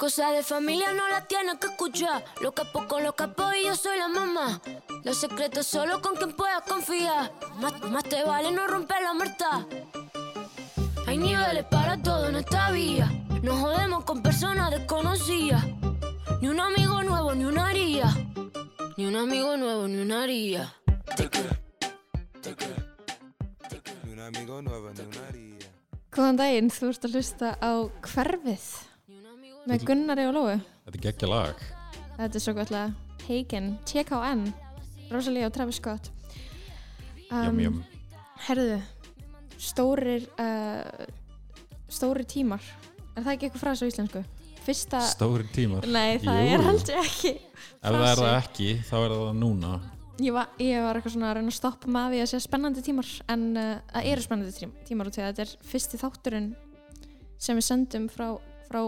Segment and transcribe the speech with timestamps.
[0.00, 2.24] Cosa de familia no la tienes que escuchar.
[2.40, 4.58] Lo capo con los capos y yo soy la mamá.
[5.04, 7.30] Los secretos solo con quien puedas confiar.
[7.60, 9.66] Más, más te vale no romper la muerta.
[11.06, 13.12] Hay niveles para todo en esta vía.
[13.42, 15.66] No jodemos con personas desconocidas.
[16.40, 18.06] Ni un amigo nuevo, ni una haría.
[18.96, 20.74] Ni un amigo nuevo, ni una haría.
[24.04, 25.60] Ni un amigo nuevo, ni una haría.
[26.10, 27.70] Góðan daginn, þú ert að hlusta á
[28.02, 28.89] Hverfið
[29.70, 30.56] með Gunnari og Lóu.
[30.86, 31.62] Þetta er geggja lag
[32.18, 32.88] Þetta er svo gotlega
[33.28, 34.42] Hagen, TKN,
[35.12, 36.10] Rosalie og Travis Scott.
[37.30, 37.78] Jum, jum.
[38.48, 38.80] Herðu,
[39.60, 41.06] stórir, uh,
[41.88, 42.64] stórir tímar.
[43.14, 44.22] Er það ekki eitthvað frasa á íslensku?
[44.60, 46.50] Fyrsta, Stóri tímar nei það Jú.
[46.52, 47.30] er heldur ekki.
[47.80, 49.70] Ef það er það ekki, þá er það núna
[50.20, 52.44] Ég var, ég var eitthvað svona að reyna að stoppa með að því að segja
[52.44, 56.50] spennandi tímar en uh, það eru spennandi tím- tímar að þetta er fyrsti þátturinn
[57.40, 58.26] sem við sendum frá,
[58.70, 58.80] frá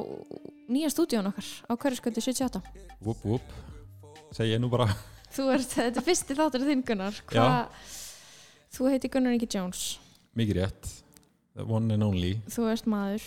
[0.72, 2.62] nýja stúdíun okkar á hverjasköndi 78
[3.02, 3.52] Whoop, whoop
[4.33, 4.86] Segja ég nú bara.
[5.34, 7.19] Þú ert, þetta er fyrsti þáttur þinn Gunnar.
[7.28, 7.66] Hva,
[8.72, 9.83] Þú heiti Gunnar Ingi Jones
[10.38, 10.91] Mikið rétt.
[11.53, 12.38] The one and only.
[12.48, 13.27] Þú ert maður.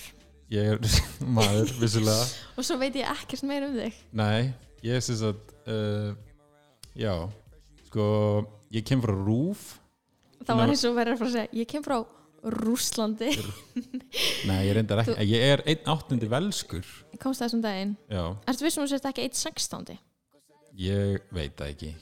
[0.49, 0.79] Ég er
[1.37, 2.25] maður, vissulega.
[2.57, 3.99] Og svo veit ég ekkert meir um þig.
[4.17, 4.49] Nei,
[4.85, 6.15] ég sem sagt uh,
[6.97, 7.13] Já
[7.85, 8.05] Sko,
[8.73, 9.75] ég kem frá Rúf
[10.45, 11.95] það var eins og verður að fara að segja ég kem frá
[12.53, 13.31] Rússlandi.
[14.49, 16.85] Nei, ég reyndar ekki Ég er einn áttundi velskur.
[17.21, 17.93] Komst það þessum daginn.
[18.11, 19.95] Já, Ertu vissum að þú sért ekki 1.16?
[20.75, 21.93] ég veit það ekki.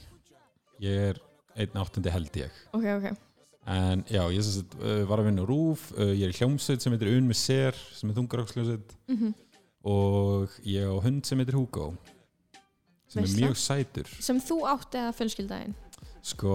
[0.82, 1.20] Ég er
[1.62, 2.56] einn áttundi held ég.
[2.74, 3.06] Ok, ok.
[3.70, 6.92] En já, ég sagt, uh, var að vinna Rúf uh, Ég er í hljómsveit sem
[6.92, 9.32] heitir Un með Ser sem er þungaráksljómsveit mm
[9.84, 11.90] og ég á hund sem heitir Hugo
[13.04, 13.34] sem Veistla.
[13.36, 14.06] er mjög sætur.
[14.24, 15.74] Sem þú átti að fjölskyldaðin
[16.24, 16.54] sko,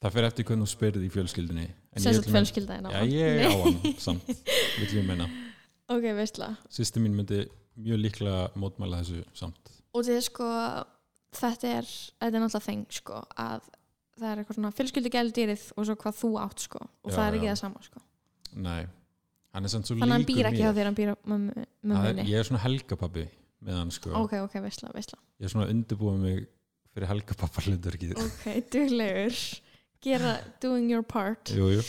[0.00, 2.88] það fer eftir hvernig þú spyrði í fjölskyldinni En Sem ég sagt ætla að- fjölskyldaðin
[2.90, 4.26] Já, ég á hann samt,
[4.80, 5.28] vill ég meina.
[5.94, 6.48] Ok, veistla.
[6.72, 7.44] Sýsti mín myndi
[7.78, 9.70] mjög líklega mótmæla þessu samt.
[9.94, 10.48] Og þið sko,
[11.38, 13.68] þetta er þetta er náttúrulega þeng sko að
[14.14, 17.38] það er eitthvað svona fjölskyldugældýrið og svo hvað þú átt sko og Já, það er
[17.38, 17.52] ekki já.
[17.54, 18.02] það sama sko.
[18.64, 18.82] Nei,
[19.54, 21.14] hann er samt svo Þannig að hann líkur býr ekki á þér, hann býr á
[21.14, 23.24] er, mömmunni Ég er svona helgapappi
[23.64, 24.12] með hann sko.
[24.18, 25.18] Ok, ok, veistla, veistla.
[25.42, 26.44] Ég er svona undirbúið mig
[26.94, 28.14] fyrir helgapappa hlutverkið.
[28.22, 29.38] Ok, duglegur
[30.04, 31.52] gera, doing your part.
[31.54, 31.84] Jú, jú.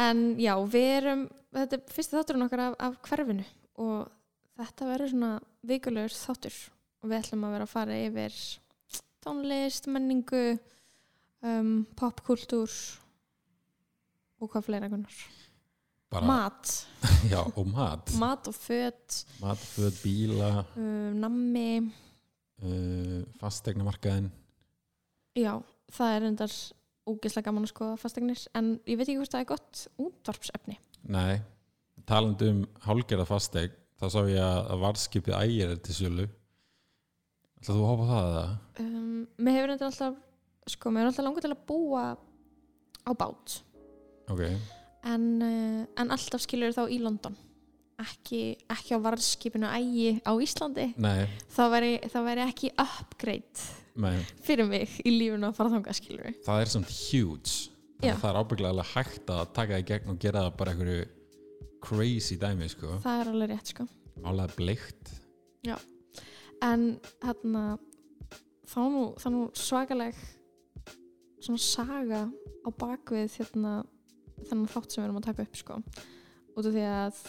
[0.00, 3.44] En já, við erum þetta er fyrsti þátturinn okkar af, af hverfinu
[3.82, 4.10] og
[4.58, 5.32] þetta verður svona
[5.66, 6.58] vikulegur þáttur.
[7.04, 8.36] Og við ætlum að vera að fara yfir
[9.24, 10.44] tónlist, menningu
[11.44, 12.74] um, popkultúr
[14.40, 15.18] og hvað fleira gunnar?
[16.12, 16.72] Bara, mat,
[17.32, 18.12] Já, og mat.
[18.20, 20.64] Mat og fött Mat, föt, bíla.
[20.78, 21.68] Um, nammi.
[22.62, 24.30] Uh, Fastegnamarkaðin
[25.34, 25.56] já,
[25.90, 26.52] það er endar
[27.08, 30.76] ógeðslega gaman að skoða fastegnir en ég veit ekki hvort það er gott útvarpsefni.
[31.12, 31.40] Nei,
[32.08, 36.28] talandi um hálgerða fasteg þá sá ég að varðskipið ægir er til sölu.
[37.60, 38.46] Ætlaðu þú að hópa það eða?
[38.84, 42.04] um, mér hefur endar alltaf sko, mér er alltaf langur til að búa
[43.04, 43.58] á bát.
[44.32, 44.44] Ok,
[45.04, 47.36] en, uh, en alltaf skilur þá í London.
[48.00, 50.88] Ekki, ekki á varðskipinu ægi á Íslandi.
[50.98, 53.83] Nei, þá væri, væri ekki upgrade
[54.44, 57.70] fyrir mig í lífunu að fara þangað skilur það er samt huge.
[58.02, 58.14] Já.
[58.20, 61.04] það er ábygglega alveg hægt að taka það í gegn og gera það bara einhverju
[61.84, 63.86] crazy dæmi sko, það er alveg rétt sko.
[64.24, 65.12] Málega bleikt.
[66.64, 66.84] En
[67.20, 67.62] hérna
[68.70, 69.02] þá nú,
[69.34, 70.18] nú svakaleg
[71.44, 72.22] svona saga
[72.64, 73.74] á bakvið hérna
[74.48, 75.80] þennan þátt sem við erum að taka upp sko.
[76.54, 77.20] Út af því að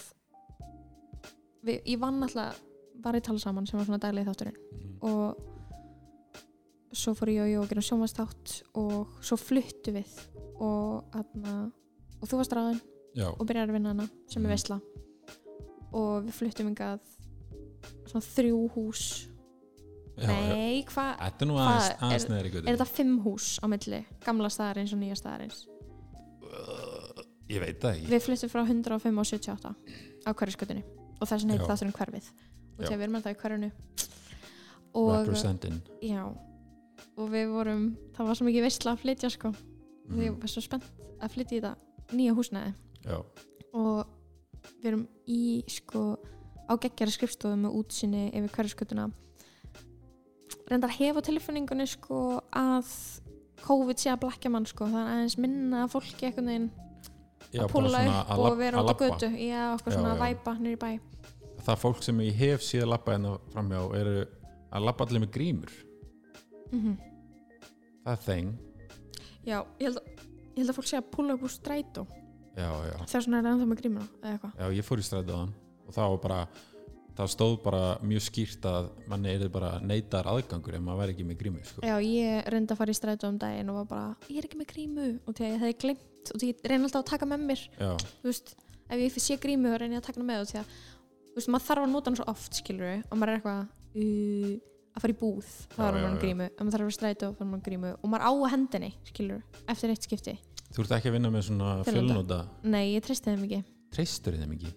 [1.66, 2.62] við, ég vann alltaf
[3.04, 4.62] var í tala saman sem var svona daglið þátturinn.
[4.72, 4.96] Mhm.
[5.06, 5.55] og
[6.96, 10.12] svo fór ég og ég að gera sjónvastátt og svo fluttu við
[10.60, 11.72] og, atna,
[12.22, 12.82] og þú varst ráðin
[13.16, 14.54] Já, og byrjar að vinna hana sem er Mhm.
[14.56, 14.82] veisla.
[15.94, 17.00] Og við fluttum yngað
[18.10, 19.28] svona þrjú hús.
[20.18, 24.06] Já, nei, hvað er er- er þetta fimm hús á milli?
[24.26, 25.66] Gamla staðarins og nýja staðarins
[27.50, 28.08] Ég veit það ekki.
[28.10, 29.76] Við fluttum frá 105 og 78
[30.26, 30.84] á hverjaskötunni
[31.22, 31.76] og þess vegna heitir Já.
[31.76, 32.30] þátturinn hverfið.
[32.80, 33.72] Og þegar við erum alltaf í hverjunu
[34.96, 36.38] og Representin já
[37.18, 37.84] og við vorum,
[38.16, 39.48] það var svo mikið veistla að flytja sko.
[40.12, 40.40] Og ég Mhm.
[40.42, 40.84] var svo spennt
[41.22, 41.76] að flytja í þetta
[42.14, 42.74] nýja húsnæði.
[43.06, 43.18] Já,
[43.74, 44.08] og
[44.82, 46.18] við erum í sko
[46.70, 49.12] á geggjara skrifstofu með útsinni yfir hverjaskötuna
[50.70, 52.90] reyndar hefa tilfinningunni sko að
[53.66, 54.86] COVID sé að blakja mann sko.
[54.86, 56.70] Það er aðeins minna fólki veginn
[57.54, 59.30] já að púla upp að og vera að út á götu.
[59.40, 60.24] Já, okkur Já, svona að já.
[60.26, 61.00] væpa nýri bæ.
[61.66, 64.28] Það fólk sem ég hef síðan labba hérna framhjá eru
[64.72, 65.72] að labba allir með grímur
[66.76, 67.12] mm
[68.06, 68.50] Það er þeng.
[69.46, 72.06] Já, ég held, að, ég held að fólk sé að púla upp úr strætó.
[72.56, 74.06] Þegar svona er ennþá með grímuna
[74.56, 75.52] Já, ég fór í hann
[75.86, 76.40] og það var bara
[77.16, 81.28] það stóð bara mjög skýrt að manni er bara neytar aðgangur ef maður væri ekki
[81.28, 81.84] með grímu sko.
[81.86, 84.60] Já, ég reyndi að fara í strætó um daginn og var bara, ég er ekki
[84.60, 85.08] með grímu.
[85.24, 87.64] Og þegar ég hefði glemt og því ég reyndi alltaf að taka með mér.
[87.80, 88.56] Já, þú veist,
[88.90, 90.76] ef ég sé grímu þá reyndi ég að taka með og því að
[91.30, 93.62] þú veist, maður þarf að nota hann svo oft skilur og maður er eitthvað
[94.02, 94.52] uh,
[94.96, 96.22] að fara í búð, þá er hann já.
[96.24, 96.48] grímu.
[96.50, 97.92] Ef maður þarf að strætó, þá er hann grímu.
[98.00, 100.36] Og maður á að hendinni, skilur, eftir eitt skipti.
[100.72, 103.62] Þú ert ekki að vinna með svona fjölnóta Nei, ég treysti þeim ekki.
[103.96, 104.72] Treystur þeim ekki?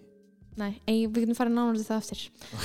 [0.59, 2.21] Nei, ei, við getum farið nánar til það eftir.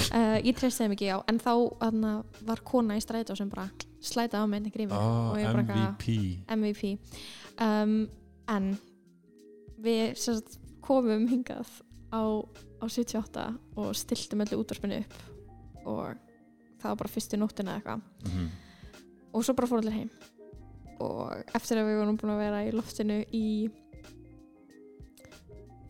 [0.08, 1.16] Uh, Ég treysti þeim ekki, já.
[1.30, 1.52] En þá
[1.86, 2.12] aðna,
[2.48, 3.68] var kona í strætó sem bara
[4.04, 4.98] slætaði á mig grímu.
[4.98, 6.16] Oh, ég MVP
[6.56, 6.82] MVP
[7.62, 7.96] um,
[8.50, 8.72] En
[9.84, 11.70] við sagt, komum hingað
[12.10, 12.22] á,
[12.82, 13.46] á 78
[13.80, 16.33] og stiltum öllu útvarpinu upp og
[16.84, 18.30] það var bara fyrstu nóttina eða eitthvað.
[18.30, 18.52] Mm
[19.34, 20.10] og svo bara fór allir heim.
[21.02, 23.46] Og eftir að við vorum búin að vera í loftinu í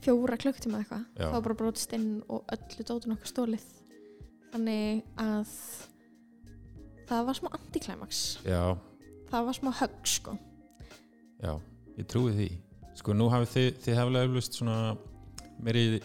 [0.05, 3.63] fjóra eða eitthvað þá var bara brotist inn og öllu dótun okkar stólið
[4.53, 5.53] þannig að
[7.09, 8.77] það var smá antiklæmaks já,
[9.31, 10.35] það var smá högg sko.
[11.41, 11.53] Já,
[11.99, 12.51] ég trúi því.
[12.97, 14.77] Sko nú hafið þið, þið heflega eflust svona
[15.65, 16.01] meiri,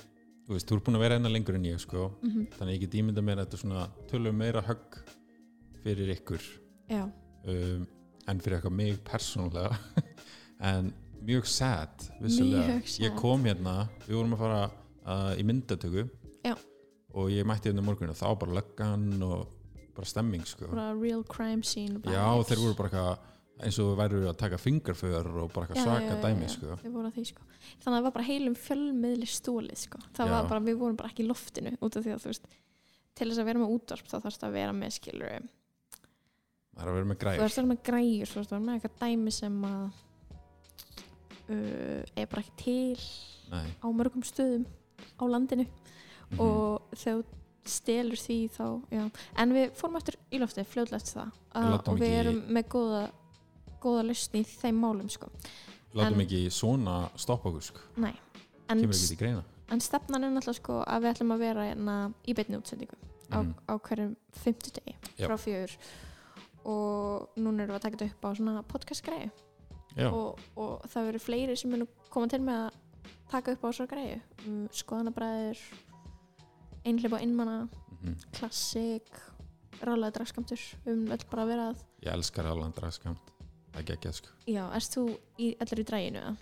[0.49, 2.45] þú veist, þú ert búin að vera enna lengur en ég sko, mm -hmm.
[2.57, 4.97] þannig að ég get ímynda mér að þetta er svona tölum meira högg
[5.83, 6.41] fyrir ykkur
[6.89, 7.03] já,
[7.45, 7.87] um,
[8.27, 9.77] en fyrir eitthvað mig persónulega
[10.71, 13.05] en mjög sad vissulega, Mjög sad.
[13.05, 14.71] ég kom hérna við vorum að fara
[15.05, 16.09] uh, í myndatöku
[16.43, 16.55] Já.
[17.13, 19.47] og ég mætti hérna morgun og þá bara löggan og
[19.95, 20.67] bara stemming sko.
[20.71, 23.17] bara real crime scene já og þeir voru bara eitthvað
[23.59, 26.77] eins og væru að taka fingerför og bara eitthvað svaka dæmi sko.
[26.79, 27.45] sko.
[27.83, 30.01] Þannig að það var bara heilum fjölmiðli stólið sko.
[30.17, 32.51] Bara, við vorum bara ekki í loftinu út af því að þú veist
[33.19, 35.33] til þess að vera með útvarp þá þarfst að vera með skilur
[36.79, 38.55] það er að vera með þú græður þarfst að vera með græjur þú þarfst að
[38.55, 39.83] vera með eitthvað dæmi sem að
[41.49, 43.03] uh, er bara ekki til
[43.49, 43.67] Nei.
[43.81, 44.65] á mörgum stöðum
[45.19, 45.65] á landinu.
[46.29, 46.39] Mhm.
[46.45, 47.37] og þegar þú
[47.69, 49.03] stelur því þá, já,
[49.41, 51.39] en við fórum eftir í loftið, fljóðlega eftir það.
[51.69, 53.01] Látum og við erum með góða
[53.81, 55.29] góða lausni í þeim málum sko.
[55.93, 57.79] Látum en- ekki svona stoppa okkur sko.
[57.97, 58.13] Nei,
[58.69, 59.43] en, kemur ekki til greina.
[59.69, 62.95] en stefnan er náttúrulega sko að við ætlum að vera hérna í beinni útsendingu
[63.31, 63.53] á, Mhm.
[63.69, 65.27] á hverjum fimmtudegi Já.
[65.27, 65.77] frá fjör
[66.65, 69.31] og núna erum við að taka þetta upp á svona podcast greiðu.
[69.97, 72.73] Og, og það verður fleiri sem munu koma til með að
[73.31, 74.21] taka upp á þessar greiðu.
[74.47, 75.57] Um, skoðanabræður
[76.85, 77.67] einhleip og einmanna
[78.01, 78.15] mhm.
[78.33, 79.09] klassik
[79.81, 83.33] rálega dragskamtur um öll bara að vera að ég elskar allan dragskamt
[83.71, 85.05] það er geggjað sko já, erst þú
[85.37, 86.35] í, allir í dræginu eða?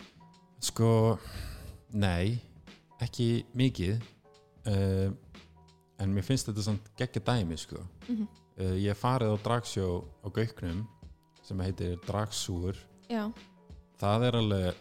[0.68, 0.90] Sko,
[1.94, 2.38] nei,
[3.04, 3.28] ekki
[3.58, 4.00] mikið
[4.66, 5.08] uh,
[6.02, 7.84] en mér finnst þetta samt geggja dæmi sko.
[8.08, 8.26] Mm
[8.58, 9.84] Uh, ég farið á dragsjó
[10.18, 10.80] á Gauknum
[11.46, 12.74] sem heitir Dragsúur
[13.06, 13.28] já,
[14.00, 14.80] það er alveg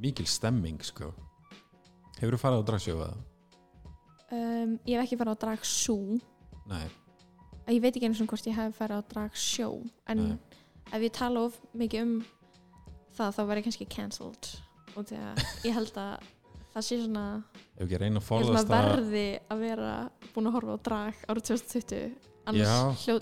[0.00, 1.10] mikil stemming sko.
[2.16, 3.18] Hefur þú farið á dragsjó eða?
[4.32, 5.98] um, ég hef ekki farið á dragsú
[6.72, 6.86] Nei,
[7.68, 9.68] ég veit ekki eins og hvort ég hef farið á dragsjó
[10.08, 10.40] en Nei.
[10.90, 12.14] Ef ég tala of mikið um
[13.16, 14.50] það þá verður ég kannski cancelled.
[14.96, 16.26] Og því að ég held að
[16.72, 17.24] það sé svona,
[18.62, 19.92] að verði að vera
[20.34, 22.12] búin að horfa á drag árið 2020
[22.42, 22.68] annars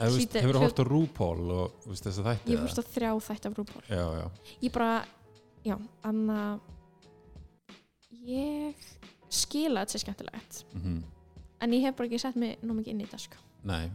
[0.01, 2.85] veist, hlýtur- hefur þú hort á RuPaul og veist, þess að þætti ég fórst á
[2.95, 3.83] þrjá þætti af RuPaul.
[3.91, 4.27] Já, já,
[4.65, 4.93] ég bara,
[5.67, 5.77] já,
[6.09, 6.39] anna
[8.27, 8.75] ég
[9.31, 10.65] skila þetta sé skemmtilegt.
[10.75, 11.03] Mm
[11.61, 13.37] en ég hef bara ekki sett mig nú mikið inn í þetta sko.
[13.65, 13.91] Nei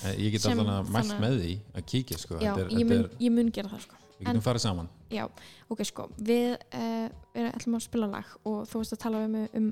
[0.00, 2.38] En Ég get alltaf mælt með því að kíkja sko.
[2.40, 3.98] já, er, ég, mun, er, ég mun gera það sko.
[4.16, 5.26] við getum farið saman já,
[5.68, 9.36] ok sko við, uh, við ætlum að spila lag og þú veist að tala um,
[9.60, 9.68] um,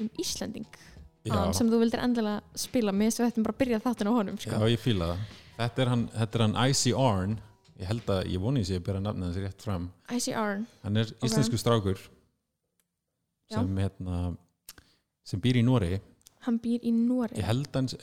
[0.00, 0.68] um Íslending
[1.26, 4.12] Já, áðan sem þú vildir endilega spila mér sem við ættum bara að byrja þáttinu
[4.12, 4.68] á honum Já, sko.
[4.72, 5.24] ég fíla það.
[5.58, 7.34] Þetta er hann, þetta er hann Icy Arn.
[7.80, 9.84] Ég held að, ég voni ég sé að byrja nafnið hans rétt fram.
[10.16, 12.00] ICR, Hann er íslensku strákur
[13.50, 13.58] Já.
[13.58, 14.22] sem, hérna,
[15.26, 16.00] sem býr í Nóri.
[16.46, 17.96] hann býr í Nóri Ég held hans,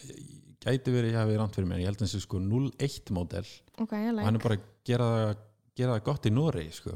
[0.67, 3.47] gæti verið, ég hafi ránt fyrir mér, ég held hans er sko 01 módel
[3.79, 5.43] ok, ég og hann er like bara að gera, það-
[5.77, 6.95] gera það gott í Nóri, sko.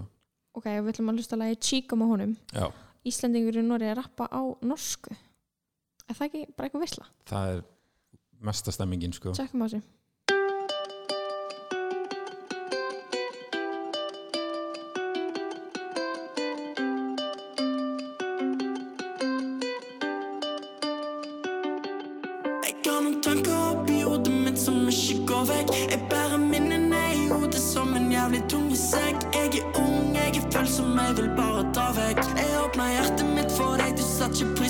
[0.58, 2.66] ok, við ætlum að hlusta að lagi Chíkum á honum Já,
[3.08, 7.06] Íslendingur í Nóri að rappa á norsku er það ekki bara eitthvað visla?
[7.26, 7.64] það er
[8.42, 9.32] mesta stemmingin, sko.
[9.38, 9.82] Tjekkum á þessu
[25.50, 25.74] vekk.
[25.92, 29.26] Jeg bærer minnene i hodet som en jævlig tung sekk.
[29.34, 32.22] Jeg er ung, jeg er følsom, jeg vil bare ta vekk.
[32.38, 34.61] Jeg åpna hjertet mitt for deg, du satt ikke på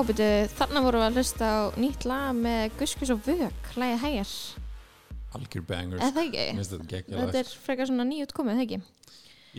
[0.00, 4.30] Byrju, þarna vorum við að hlusta á nýtt lag með Guskus og Vök, lagið hægir.
[5.36, 7.02] algjör bangers Eða það ekki?
[7.10, 8.78] Þetta er frekar svona nýjút komið, það ekki?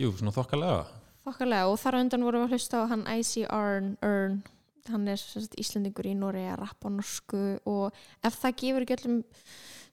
[0.02, 0.80] Jú, svona þokkalega.
[1.22, 4.40] Þokkalega og þar á undan vorum við að hlusta á hann Icy Arn, Earn.
[4.90, 7.94] Hann er sagt, Íslendingur í Nóri að rappa norsku og
[8.26, 9.20] ef það gefur ekki öllum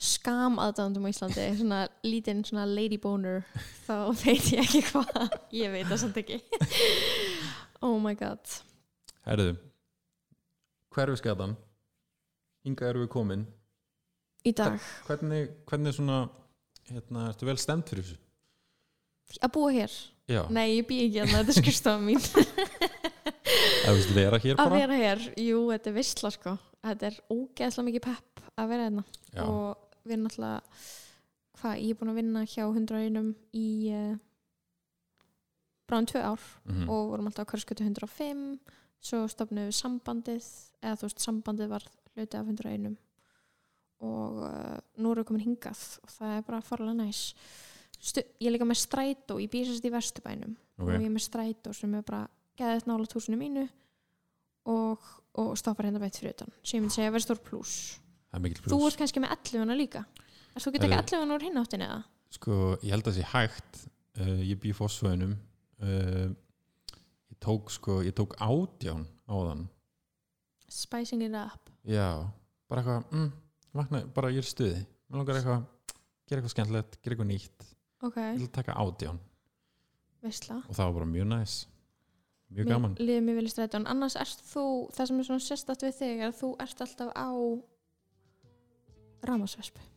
[0.01, 3.43] skam aðdáðandum á Íslandi svona lítinn svona lady boner
[3.85, 5.37] þá veit ég ekki hvað.
[5.53, 6.41] Ég veit það samt ekki.
[7.79, 8.41] Oh my god.
[9.23, 9.53] Herðu,
[10.99, 11.55] hverfiskatan
[12.67, 13.45] hingað erum við komin.
[14.47, 14.77] Í dag.
[15.07, 16.19] Hvernig, hvernig svona
[16.89, 18.19] hérna, ertu vel stemt fyrir þessu?
[19.45, 19.93] að búa hér,
[20.29, 22.23] Já, nei ég bý ekki hérna þetta er skrifstofa mín.
[23.89, 24.79] Að vera hér að bara?
[24.81, 26.55] vera hér, jú þetta er vissla sko.
[26.85, 29.03] Þetta er ógeðslega mikið pepp að vera hérna.
[29.33, 30.81] Já, og við erum náttúrulega
[31.59, 34.11] hvað, ég er búin að vinna hjá 101 í uh,
[35.89, 36.45] bráðum tvö ár.
[36.69, 38.43] Mhm, og vorum alltaf á hverskötu 105
[39.03, 40.47] svo stofnum við sambandið
[40.83, 42.97] eða þú veist, sambandið var hluti af 101
[43.99, 47.21] og uh, nú erum við komin hingað og það er bara farlega næs.
[47.99, 50.53] Stu, ég er líka með strætó, ég býsast í Vesturbænum.
[50.79, 52.21] Og ok ég er með strætó sem er bara
[52.59, 53.65] geðið nála túsinu mínu
[54.71, 56.53] og, og stoppar hérna veitt fyrir utan.
[56.63, 57.97] Sem ég myndi segja vera stór pluss
[58.29, 60.03] þú ert kannski með 11 hana líka.
[60.53, 61.05] Er þú ekki ekki Herðu.
[61.09, 62.01] 11 hana úr hinn áttin eða?
[62.35, 63.79] Sko, ég held að það sé hægt.
[64.19, 65.33] Uh, Ég bý fósföðunum
[65.79, 66.48] uh, Ég
[67.39, 69.67] tók sko Ég tók átján áðan.
[70.67, 71.69] Spicing it up.
[71.87, 72.29] Já,
[72.69, 73.31] bara eitthvað mm,
[73.73, 74.83] vakna, bara ég er stuði.
[75.09, 75.65] Mér langar eitthvað,
[76.29, 77.67] gera eitthvað skemmtilegt gera eitthvað nýtt,
[78.05, 79.19] ok, ég vil taka átján.
[80.21, 80.59] Veistla.
[80.67, 81.59] Og það var bara mjög næs.
[82.49, 82.95] Mjög gaman.
[82.99, 83.79] líður mér vel í strætó.
[83.79, 86.83] En annars ert þú, það sem er svona sérstætt við þig er að þú ert
[86.85, 87.29] alltaf á
[89.29, 89.89] ramasvespu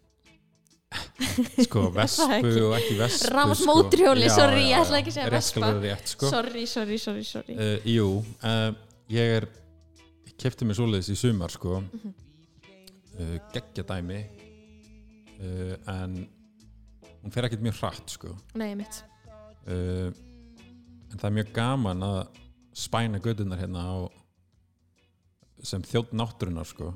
[1.66, 5.70] sko, vespu og ekki vespu Rafmagnsmótorhjóli, Já, sorry, já, ég ætla ekki að segja vespa.
[5.85, 6.31] rétt, sko.
[6.33, 7.57] sorry, sorry, sorry, sorry.
[7.57, 8.07] Uh, Jú,
[8.44, 8.72] uh,
[9.12, 9.46] ég er
[10.42, 11.81] kefti mér svoleiðis í sumar sko.
[11.81, 12.14] Mhm.
[13.18, 14.20] uh, geggja dæmi.
[15.42, 16.18] Uh, en
[17.22, 18.35] hún fer ekkert mjög hratt sko.
[18.59, 19.02] Nei, mitt,
[19.66, 20.11] uh,
[21.12, 22.20] en það er mjög gaman að
[22.72, 23.96] spæna gödunar hérna á
[25.62, 26.92] sem þjótt náttúrunar sko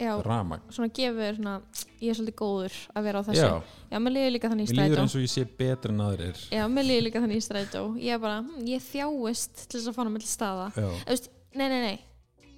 [0.00, 1.54] já, ramag svona gefur svona,
[2.00, 3.44] ég er svolítið góður að vera á þessu.
[3.44, 5.04] Já, já, mér líður líka þannig í mér líður strætó.
[5.04, 6.42] eins og ég sé betur en aðrir.
[6.50, 7.84] Já, mér líður líka þannig í strætó.
[8.00, 10.66] Ég er bara, hm, ég þjáist til þess að fara með til staða.
[11.06, 11.98] Veist, nei, nei, nei.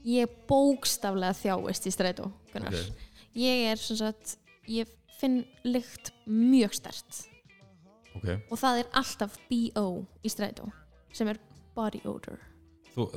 [0.06, 2.74] Ég bókstaflega þjáist í strætó Gunnar.
[2.74, 3.06] ok,
[3.42, 4.36] ég er sem sagt
[4.70, 7.24] ég finn lykt mjög stert.
[8.16, 8.28] Ok.
[8.50, 9.86] Og það er alltaf BO
[10.24, 10.70] í strætó
[11.12, 11.40] sem er
[11.76, 12.38] body odor.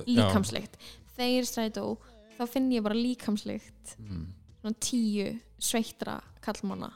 [0.07, 0.75] Líkamslykt.
[1.19, 1.97] Í strætó
[2.39, 3.95] þá finn ég bara líkamslykt.
[3.99, 4.25] Mm.
[4.59, 6.91] svona tíu sveittra legg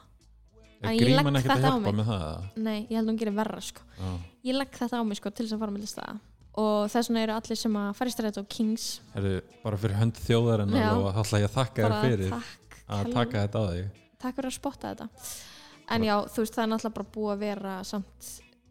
[1.00, 2.46] gríman ekkert að þetta hjálpa með það?
[2.60, 3.84] Nei, ég held að hún gerir verra sko.
[3.96, 4.14] já,
[4.48, 6.16] ég legg þetta á mig sko, til þess að fara með staða.
[6.64, 8.84] Og þess vegna eru allir sem að í strætó kings.
[9.14, 9.32] Heru,
[9.64, 10.90] bara fyrir hönd þjóðarinnar Já.
[10.92, 14.02] og þá ætla ég þakka þér fyrir takk, að taka þetta á þig.
[14.24, 15.08] Takk fyrir að spotta þetta.
[15.94, 18.28] En já, þú veist, það er náttúrulega bara búið að vera samt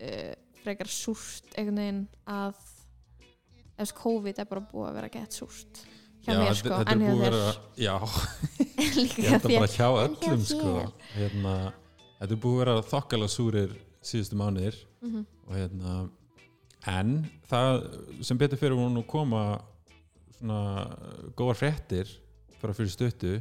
[0.07, 0.31] uh,
[0.63, 2.63] frekar súrt einhvern veginn að
[3.97, 5.83] COVID er bara búið að vera gett súrt
[6.23, 7.93] hjá mér sko, þetta er búið að já,
[9.23, 10.73] ég held að bara hjá öllum sko.
[11.17, 11.53] hérna,
[12.19, 14.79] þetta er búið að vera þokkala súrir síðustu mánuðir.
[15.03, 15.25] Mhm.
[15.47, 15.93] og hérna
[16.87, 17.13] en
[17.47, 17.77] það
[18.23, 19.43] sem betur fyrir hún að koma
[20.37, 20.59] svona
[21.39, 22.09] góðar fréttir
[22.61, 23.37] bara fyrir stuttu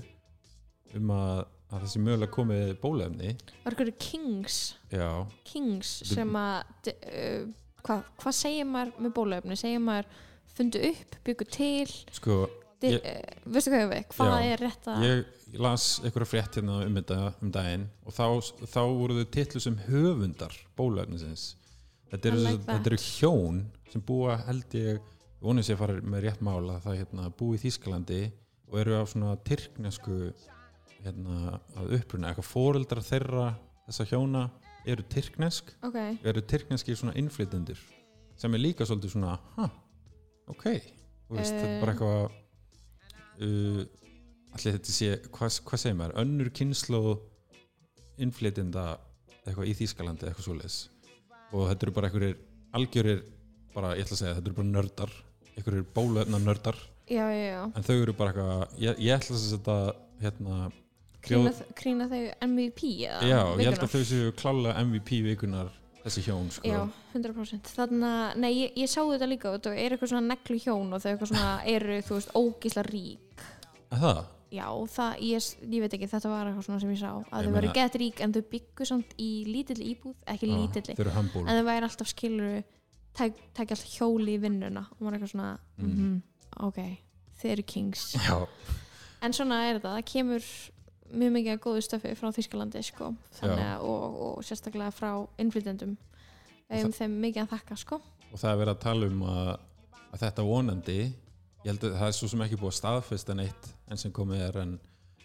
[0.99, 3.33] um að, að þessi mögulega komið bólefni
[3.65, 4.59] var hverju kings,
[4.93, 5.09] já,
[5.49, 7.47] kings sem að uh,
[7.83, 10.11] hvað hva segir maður með bólöfni segir maður
[10.53, 11.95] fundu upp, byggu til?
[12.13, 12.43] Sko
[12.91, 16.55] Ég- uh, veistu hvað ég veit, hvað Já, er rétt að ég las einhverja frétt
[16.59, 18.25] hérna um þetta um daginn og þá,
[18.67, 21.57] þá voru þau titlu sem höfundar bólefnisins
[22.11, 25.01] þetta eru, like hjón sem búa held ég
[25.43, 28.23] vonið sér fara með rétt mál að það hérna, búi í Þýskalandi
[28.73, 30.33] og eru á svona tyrknesku
[31.03, 31.59] hérna,
[31.91, 32.31] uppruna.
[32.31, 33.47] Eitthvað fóreldrar þeirra
[33.89, 34.45] þessa hjóna
[34.87, 35.73] eru tyrknesk.
[35.83, 37.79] Ok, eru tyrkneski svona innflytjendur
[38.39, 39.67] sem er líka svolítið svona ha,
[40.51, 40.65] ok.
[41.29, 41.97] Þú veist, þetta er bara Eh.
[41.97, 42.42] eitthvað
[43.43, 43.83] uh,
[44.53, 47.13] allir þetta sé hvað, hvað segir maður, önnur kynnslóð
[48.23, 48.87] innflytjenda
[49.43, 50.79] eitthvað í Þýskalandi eitthvað svoleiðis.
[51.53, 52.37] Og þetta eru bara einhverjir
[52.77, 53.23] algjörir
[53.75, 55.13] bara, ég ætla að segja, þetta eru bara nördar
[55.57, 56.79] einhverjir bólöfna nördar
[57.09, 57.61] já, já, já.
[57.77, 59.77] En þau eru bara eitthvað, ég, ég ætla að setja
[60.23, 60.63] hérna
[61.23, 65.69] Krína, krína þau MVP já, ég held að þau séu klálega MVP vikunar
[66.05, 66.69] þessi hjón sko.
[66.69, 66.81] Já,
[67.15, 70.59] 100% Þannig að, nei, ég, ég sá þetta líka og þetta er eitthvað svona neglu
[70.65, 73.45] hjón og þau eitthvað svona eru, þú veist, ógísla rík
[73.93, 74.23] Er það?
[74.53, 77.47] Já, það, ég, ég veit ekki, þetta var eitthvað svona sem ég sá að Ég
[77.47, 81.57] þau meina- gett rík en þau byggu samt í lítilli íbúð ekki Já, lítilli, en
[81.57, 82.63] þau væri alltaf skiluru
[83.17, 85.89] tækja alltaf hjóli í vinnuna og maður eitthvað svona, Mm.
[85.89, 86.23] mhm,
[86.69, 86.79] ok
[87.41, 88.47] þau eru kings Já,
[89.23, 90.43] en svona er þetta, það kemur
[91.13, 93.11] mjög mikið að góðu stöfi frá Þýskalandi sko.
[93.39, 95.11] Þannig, og, og sérstaklega frá
[95.43, 95.97] innflytendum
[96.73, 98.01] hefum þeim mikið að þakka sko.
[98.33, 99.51] og það er verið að tala um að,
[100.09, 103.69] að þetta vonandi ég held að það er svo sem ekki búið að staðfesta neitt
[103.91, 104.73] enn sem komið er en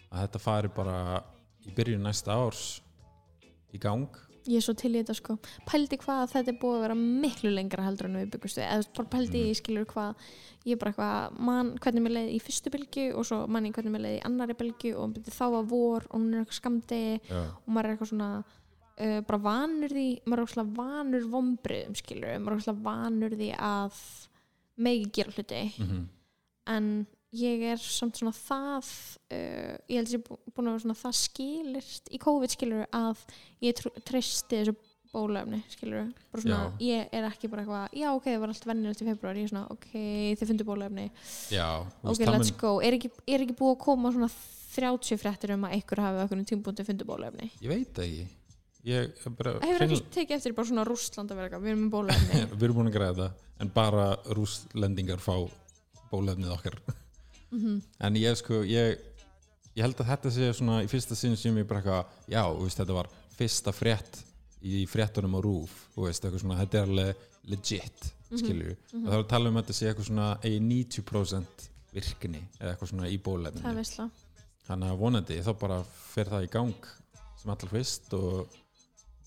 [0.08, 0.98] að þetta fari bara
[1.66, 2.66] í byrjun næsta árs
[3.74, 5.38] í gang ég er svo til í þetta sko.
[5.68, 9.42] Pældi hvað þetta er búið að vera miklu lengra heldur en við byggustu eða pældi
[9.42, 9.48] Mhm.
[9.50, 10.14] ég skilur hvað
[10.66, 13.72] ég er bara eitthvað, mann hvernig mér leiði í fyrstu bylgu og svo mann ég
[13.76, 17.20] hvernig mér leiði í annari bylgu og þá var vor og hún er eitthvað skamdi
[17.28, 18.30] já, og maður er eitthvað svona
[19.00, 23.50] uh, bara vanur því, maður er eitthvað vanur vombriðum skilur, maður er eitthvað vanur því
[23.58, 24.00] að
[24.78, 25.62] megi gera hluti.
[25.78, 26.08] Mm
[26.68, 27.06] en
[27.36, 30.84] ég er samt svona það uh, ég held að ég er bú- búin að vera
[30.86, 33.24] svona það skilist í COVID skilur að
[33.64, 34.76] ég treysti þessu
[35.12, 36.84] bólöfni skilur bara svona, Já.
[36.84, 39.52] ég er ekki bara eitthvað já ok, það var allt vennilegt í februar ég er
[39.52, 39.86] svona ok,
[40.40, 41.06] þið fundu bólöfni
[41.52, 44.30] já ok, let's go, er ekki, er ekki búið að koma svona
[44.78, 48.26] 30 fréttir um að einhver hafi okkur tímpúndi fundu bólöfni ég veit ekki.
[48.88, 52.66] Ég bara hefur ekki tekið eftir bara svona vera eitthvað, við erum með bólöfni við
[52.68, 55.34] erum búin að græða en bara rústlendingar fá
[56.12, 56.78] bólefnið okkar
[57.50, 57.82] Mhm.
[58.00, 58.98] en ég sko ég,
[59.76, 62.78] ég held að þetta sé svona í fyrsta sinn sem ég bara eitthvað, já, veist,
[62.78, 63.08] þetta var
[63.38, 64.22] fyrsta frétt
[64.62, 67.16] í fréttunum á rúf veist, svona, þetta er alveg
[67.48, 68.38] legit, Mhm.
[68.38, 72.42] skilju og það er að tala um að þetta sé eitthvað svona eigi 90% virkni
[72.60, 74.10] eða eitthvað svona í veistla
[74.68, 76.74] þannig að vonandi þá bara fer það í gang
[77.40, 78.48] sem allra fyrst og,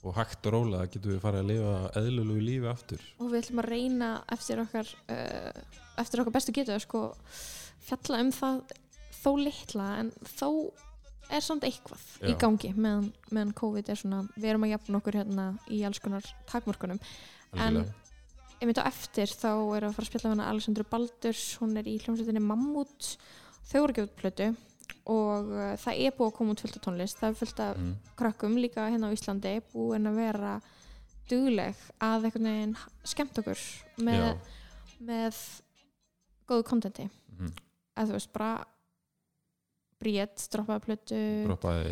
[0.04, 3.02] og hægt og rólega getum við farið að lifa eðlulegu lífi aftur.
[3.20, 5.62] Og við ætlum að reyna eftir okkar uh,
[6.02, 7.02] eftir okkar bestu getu sko
[7.88, 8.62] fjalla um það
[9.22, 10.50] þó litla en þó
[11.32, 12.38] er samt eitthvað í Já.
[12.42, 16.26] gangi meðan, meðan COVID er svona við erum að jafna okkur hérna í alls konar
[16.50, 17.00] takmörkunum
[17.54, 17.86] En-
[18.62, 21.96] einmitt á eftir þá er að fara að spjalla hana Alessandru Baldurs, hún er í
[22.04, 23.16] hljómsveitinni Mammut
[23.72, 24.50] þau voru gefið út plötu
[25.12, 27.78] og uh, það er búið að koma út fullt af tónlist það er fullt af
[27.82, 27.96] Mm.
[28.20, 30.54] krökkum líka hérna á Íslandi búin að vera
[31.32, 32.76] dugleg að einhvern veginn
[33.08, 33.62] skemmt okkur
[34.04, 34.38] með,
[35.00, 35.38] með
[36.50, 37.08] góðu kontenti
[37.40, 37.52] Mhm.
[37.98, 38.52] Að þú veist bara
[40.02, 41.18] Bríett droppaði plötu.
[41.46, 41.92] Droppaði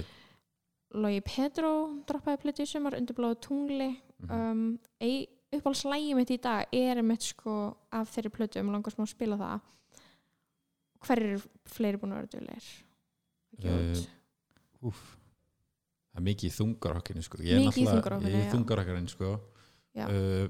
[0.98, 1.72] Logi Pedro
[2.10, 3.90] droppaði plötu í sumar undir bláðu tungli.
[4.20, 4.32] Mhm.
[4.34, 9.06] um, ein, uppáhaldslægi mitt í dag er mitt sko af þeirri plötu um langar smá
[9.06, 9.62] að spila það.
[11.06, 12.68] Hver eru fleiri búin að vera duglegir?
[13.64, 14.04] Eh,
[14.86, 15.00] úf
[16.10, 17.38] það er mikið í þungarhokkinu sko.
[17.44, 19.40] ég er náttúrulega- í þungarhokkarinn sko.
[19.96, 20.06] Já.
[20.10, 20.50] uh,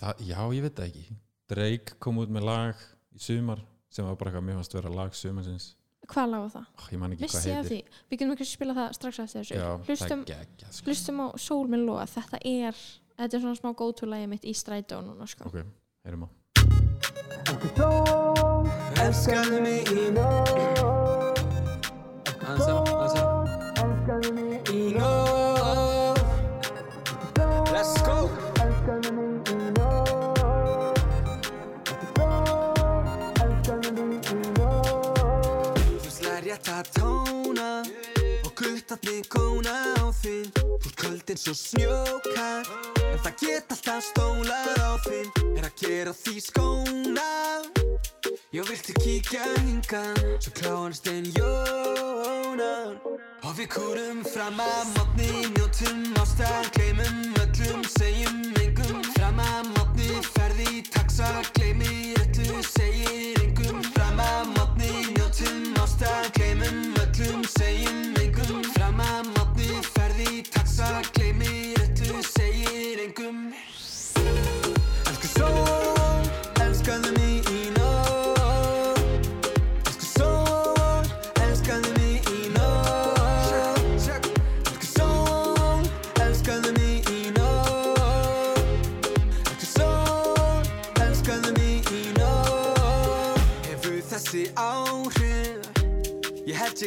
[0.00, 1.16] það, já, ég veit það ekki.
[1.48, 2.76] Drake kom út með lag
[3.14, 3.60] í sumar
[3.96, 5.66] sem var bara eitthvað mér fannst vera lag sumarsins.
[6.06, 6.66] Hvað lag var það?
[6.76, 8.00] oh, ég man ekki Vissi hvað heitir?
[8.10, 9.56] Við getum ekki að spila það strax eftir þessu.
[9.56, 10.86] Já, hlustum, það er geggjað sko.
[10.86, 12.04] hlustum á Sól með loa.
[12.12, 12.82] Þetta er,
[13.16, 15.48] þetta er svona smá góttúlægi mitt í strætó núna sko.
[15.50, 15.56] Ok,
[16.06, 16.28] heyrum á.
[19.06, 21.42] Elskaðu mig í nóg að,
[22.36, 22.75] aðeins að
[41.46, 42.66] eins og snjókar
[43.12, 45.30] En það get alltaf stólað á þinn.
[45.56, 47.30] Er að gera því skóna.
[48.54, 52.96] Ég viltu kíkja hingan Svo kláðast einn jónan
[53.44, 59.02] Og við kúrum fram að mótni Njótum ástar, gleymum öllum Segjum engum.
[59.14, 63.82] Fram að mótni, ferði taxa Gleymir öllu, segir engum.
[63.94, 67.85] Fram að mótni, njótum ástar Gleymum öllum, segjum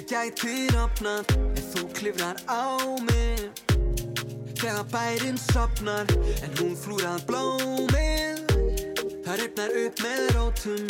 [0.10, 3.42] Ég held ég gæti opnað Ef þú klifrar á mig
[4.58, 6.10] Þegar bærin sopnar
[6.42, 8.42] En hún flúrað blómið
[9.22, 10.82] Það ripnar upp með rótum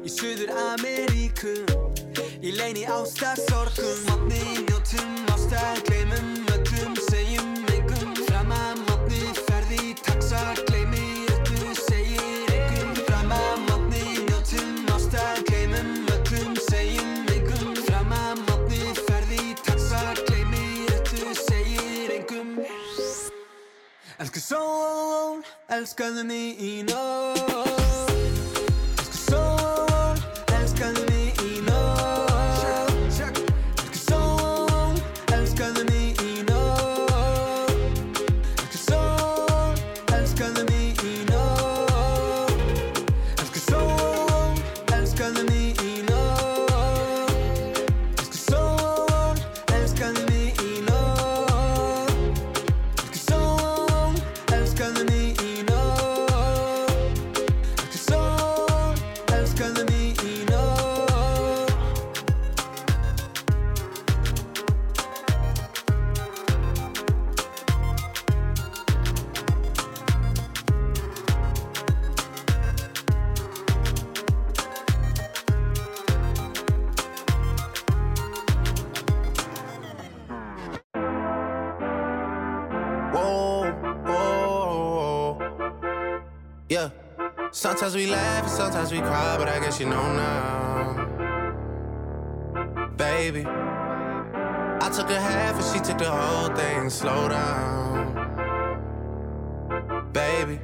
[0.00, 1.58] Í Suður Ameríku
[2.40, 7.37] Í leini ástar sorgum Mátni njótum ástar Gleimum öllum, segjum
[24.48, 27.87] sól, elskaðu mig í nóg
[87.58, 90.94] Sometimes we laugh and sometimes we cry, but I guess you know now.
[92.96, 96.88] Baby, I took a half and she took the whole thing.
[96.88, 98.14] Slow down.
[100.12, 100.60] Baby,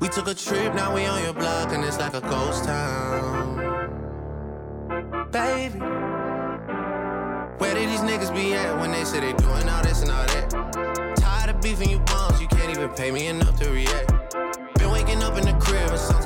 [0.00, 3.54] we took a trip, now we on your block and it's like a ghost town.
[5.30, 5.78] Baby,
[7.58, 10.26] where did these niggas be at when they say they doing all this and all
[10.26, 10.50] that?
[11.18, 14.11] Tired of beefing you bums, you can't even pay me enough to react.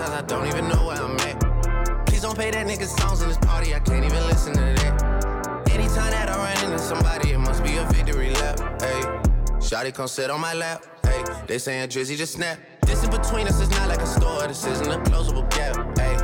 [0.06, 2.06] Sometimes I don't even know where I'm at.
[2.06, 5.70] Please don't pay that nigga songs in this party, I can't even listen to that.
[5.70, 8.58] Anytime that I run into somebody, it must be a victory lap.
[8.80, 9.00] Hey,
[9.58, 10.84] Shotty come sit on my lap.
[11.02, 12.58] Hey, they saying Drizzy just snap.
[12.82, 15.76] This in between us is not like a store, this isn't a closable gap.
[15.98, 16.16] Hey,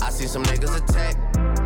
[0.00, 1.16] I see some niggas attack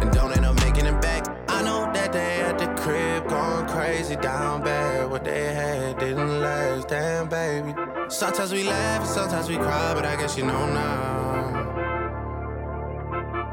[0.03, 1.29] and don't end up making it back.
[1.49, 5.11] I know that they at the crib going crazy down bad.
[5.11, 7.75] What they had didn't last, damn baby.
[8.09, 11.34] Sometimes we laugh sometimes we cry, but I guess you know now.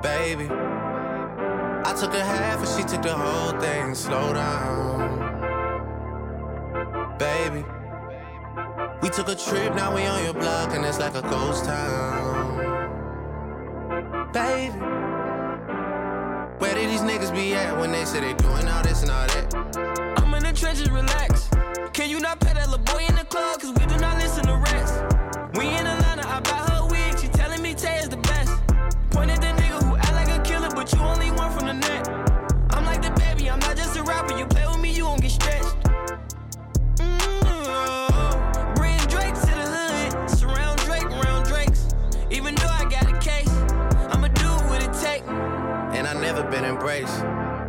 [0.01, 3.93] Baby, I took a half and she took the whole thing.
[3.93, 5.29] Slow down.
[7.19, 7.63] Baby,
[9.03, 12.57] we took a trip, now we on your block and it's like a ghost town.
[14.33, 14.73] Baby,
[16.57, 19.27] where did these niggas be at when they say they doing all this and all
[19.27, 19.53] that?
[20.17, 21.47] I'm in the trenches, relax.
[21.93, 22.50] Can you not pet
[46.41, 47.23] never been embraced.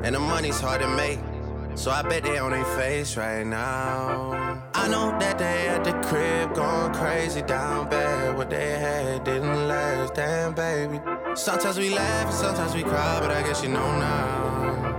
[0.04, 1.18] And the money's hard to make.
[1.74, 4.62] So I bet they on their face right now.
[4.74, 8.36] I know that they at the crib going crazy down bad.
[8.36, 11.00] What they had didn't last, damn baby.
[11.34, 14.90] Sometimes we laugh and sometimes we cry, but I guess you know now.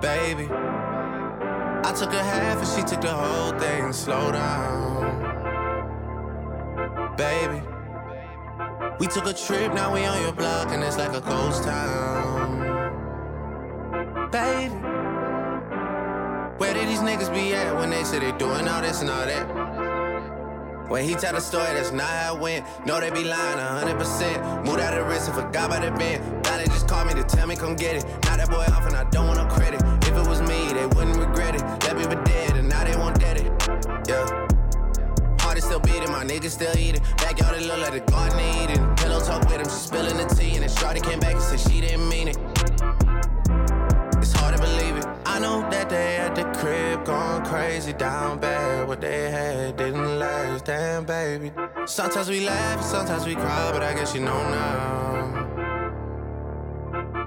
[0.00, 3.92] Baby, I took a half and she took the whole thing.
[3.92, 5.22] Slow down.
[7.16, 7.71] Baby.
[9.00, 12.60] We took a trip, now we on your block, and it's like a ghost town.
[14.30, 14.74] Baby,
[16.58, 19.26] where did these niggas be at when they say they doing all this and all
[19.26, 20.88] that?
[20.88, 22.66] When he tell the story, that's not how it went.
[22.86, 24.64] No, they be lying 100%.
[24.64, 26.22] Moved out of wrist and forgot about the bend.
[26.44, 28.04] Now they just call me to tell me come get it.
[28.24, 29.82] Now that boy off and I don't want no credit.
[35.92, 37.02] Still beating, my niggas still eating.
[37.18, 38.96] Backyard it look like the garden eating.
[38.96, 40.54] Pillow talk with him, she spilling the tea.
[40.54, 42.38] And then Shorty came back and said she didn't mean it.
[44.16, 45.06] It's hard to believe it.
[45.26, 48.88] I know that they at the crib going crazy down bad.
[48.88, 51.52] What they had didn't last, damn baby.
[51.86, 55.42] Sometimes we laugh sometimes we cry, but I guess you know now.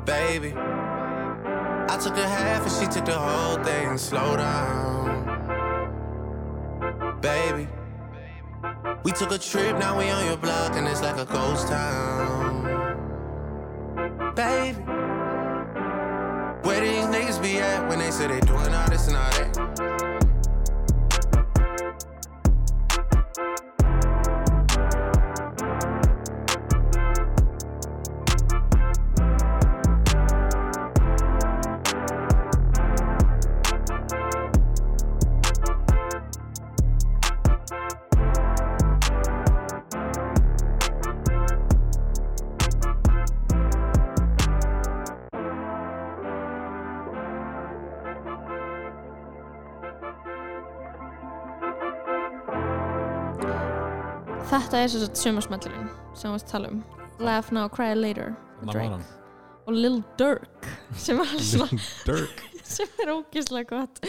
[0.05, 3.97] Baby, I took a half and she took the whole thing.
[3.97, 5.05] Slow down.
[7.21, 7.67] Baby,
[9.05, 12.65] we took a trip, now we on your block, and it's like a ghost town.
[14.35, 14.79] Baby.
[16.67, 19.94] Where these niggas be at when they say they doing all this and all that?
[54.85, 56.81] Er þess að sumarsmellurinn sem við tala um.
[57.23, 58.35] Laugh Now, Cry Later
[59.65, 60.67] og Lil Durk
[60.99, 62.43] sem er, svona, Dirk
[62.75, 64.01] sem er ógislega gott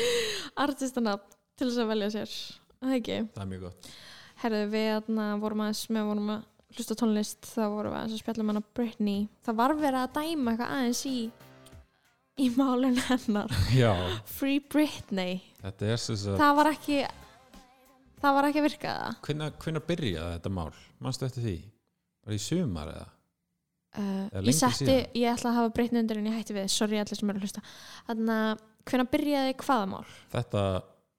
[0.59, 1.17] artistana
[1.57, 2.35] til þess að velja sér.
[2.77, 3.19] Það ekki?
[3.33, 3.91] Það er mjög gott.
[4.43, 6.45] Herðu, við atna, vorum aðeins með vorum að
[6.77, 9.29] hlusta tónlist þá vorum við aðeins að spjalla með hana Britney.
[9.47, 11.19] Það var verið að dæma eitthvað aðeins í
[12.37, 13.55] í málun hennar.
[14.37, 15.39] Free Britney.
[15.65, 17.01] Er það var ekki
[18.23, 18.95] það var ekki að virka
[19.27, 20.71] það hvenær byrjaði þetta mál
[21.05, 21.57] manstu eftir því,
[22.27, 23.07] var í sumar eða
[24.01, 27.21] uh, ég setti, ég ætla að hafa Britney undir en ég hætti við, sorry allir
[27.21, 27.65] sem eru að hlusta
[28.09, 30.03] þannig að hvenær byrjaði hvaða mál
[30.33, 30.65] þetta,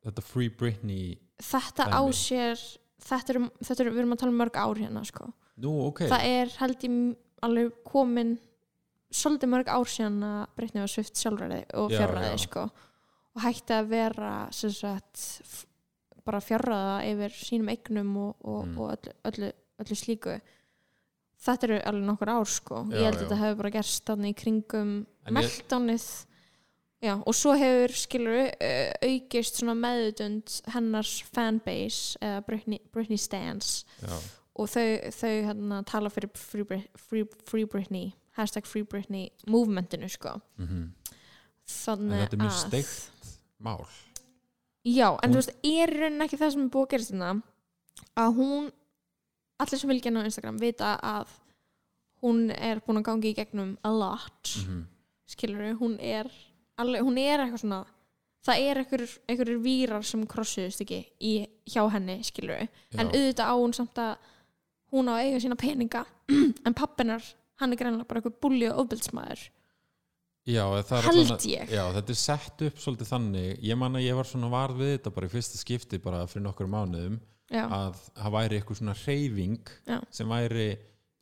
[0.07, 2.17] þetta Free Britney þetta á Dæmi.
[2.17, 2.65] sér
[3.07, 5.29] þetta er, þetta er, við erum að tala um mörg ár hérna sko.
[5.63, 6.99] nú, ok, það er held ég
[7.45, 8.35] alveg komin
[9.13, 12.41] svolítið mörg ár síðan að Britney var svift sjálfræði og Já, fjárræði já.
[12.47, 12.65] sko.
[13.37, 15.21] og hætti að vera sem sagt,
[16.27, 18.77] bara fjárræða yfir sínum eignum og, og, Mm.
[18.77, 20.37] og öllu, öllu öllu slíku.
[21.37, 22.79] Þetta eru alveg nokkur ár sko.
[22.89, 23.27] Já, ég held að já.
[23.27, 24.93] þetta hefur bara gerst í kringum
[25.27, 25.43] En ég-
[27.27, 33.85] og svo hefur skilur uh, aukist svona meðutund hennars fanbase eða Britney, Britney Stans.
[34.01, 34.17] Já,
[34.57, 36.65] og þau, þau hérna, tala fyrir Free,
[36.97, 40.41] Free, Free Britney hashtag Free Britney movementinu sko.
[40.57, 40.89] Mhm.
[41.67, 43.85] Þannig þetta er mjög að steikt mál
[44.87, 47.31] já, en þú veist, er í rauninni ekki það sem er búið að gerast hérna
[48.17, 48.69] að hún
[49.61, 51.33] allir sem fylgja henni á Instagram vita að
[52.23, 54.85] hún er búin að gangi í gegnum a lot mhm.
[55.29, 56.29] skilur hún er
[56.77, 57.83] alveg, hún er eitthvað svona
[58.47, 61.33] það er einhverjir vírar sem krossuðust ekki í,
[61.67, 63.03] hjá henni skilur en Já.
[63.09, 64.15] auðvitað á hún samt að
[64.93, 66.05] hún á eiga sína peninga
[66.65, 67.23] en pappinar,
[67.59, 69.47] hann er greinlega bara eitthvað bulli og ofbildsmaður
[70.47, 70.63] Já,
[71.03, 71.71] Held ég.
[71.75, 73.49] Já, þetta er sett upp svolítið þannig.
[73.67, 76.45] Ég man að ég var svona varð við þetta bara í fyrsta skipti bara fyrir
[76.45, 77.17] nokkur mánuðum
[77.51, 79.73] já, að það væri eitthvað svona reyfing
[80.13, 80.69] sem væri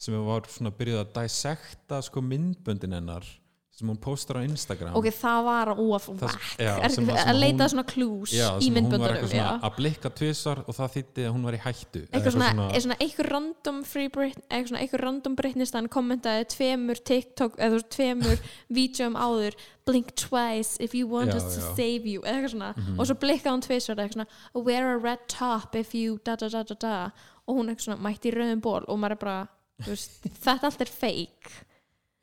[0.06, 3.28] sem var svona byrjuð að dissekta sko myndböndin hennar
[3.76, 4.94] sem hún postar á Instagram.
[4.96, 8.56] Ok, það var of Það- whack já, Er- sem var að leita svona clues Já,
[8.58, 11.44] í sem hún var eitthvað myndböndunum svona að blikka tvisar og það þýtti að hún
[11.44, 12.02] var í hættu.
[12.08, 17.82] Eitthvað svona, eitthvað random free Brit, eitthvað svona eitthvað random Britnistan kommentaði tveimur TikTok eða
[17.90, 18.40] tveimur
[18.78, 19.54] vídjum áður
[19.86, 22.22] blink twice if you want us to save you.
[22.22, 22.74] Eitthvað svona.
[22.78, 22.98] Mhm.
[23.00, 26.48] og svo blikkaði hún tvisvar eitthvað svona wear a red top if you da da
[26.48, 27.12] da da da.
[27.46, 29.48] Og hún eitthvað svona mætti í rauðum ból og maður er bara
[29.84, 31.52] þetta allt er fake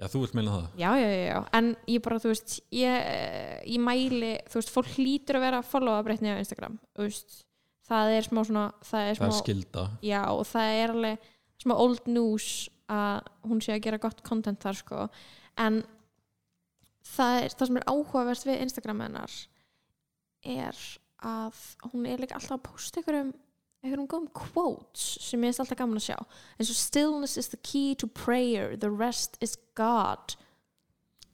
[0.02, 0.66] Já, þú vilt meina það?
[0.82, 3.08] Já, já, já, já, en ég bara, þú veist ég,
[3.70, 7.36] ég mæli, þú veist fólk hlýtur að vera að followa Britni á Instagram þú veist,
[7.86, 11.30] það er smá svona það er Það smá er skilda já og það er alveg
[11.62, 12.48] smá old news
[12.92, 15.06] að hún sé að gera gott content þar sko.
[15.60, 15.80] En
[17.06, 19.38] það, er, það sem er áhugaverst við Instagram hennar
[20.42, 20.82] er
[21.22, 21.62] að
[21.92, 23.32] hún er líka alltaf að posta einhverjum
[23.82, 26.18] einhverjum góðum quotes sem ég er alltaf gaman að sjá.
[26.58, 30.36] Eins og stillness is the key to prayer the rest is God.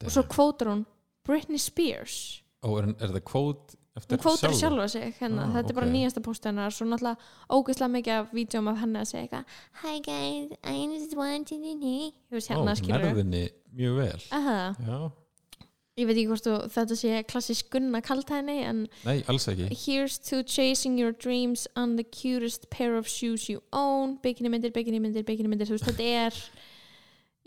[0.03, 0.85] Og svo kvótar hún
[1.27, 2.41] Britney Spears.
[2.65, 4.59] Ó, er, er það kvót eftir hún kvótar sjálfa?
[4.63, 5.45] sjálfa sig hérna.
[5.45, 6.73] Ah, þetta er bara nýjasta post hennar.
[6.73, 7.17] Svo náttúrulega
[7.53, 11.75] ógeðslega mikið af vídjum af henni að segja eitthvað Hi guys, I just wanted to
[11.77, 12.11] know.
[12.39, 13.43] Hérna skilur nærðinni
[13.77, 14.23] mjög vel.
[14.39, 14.99] Aha, Já,
[15.99, 19.67] ég veit ekki hvort þú, þetta sé klassisk gunna kalt henni en nei, alls ekki.
[19.85, 24.17] Here's to chasing your dreams on the cutest pair of shoes you own.
[24.23, 26.39] Bikini myndir, bikini myndir, bikini myndir þú veist, þetta er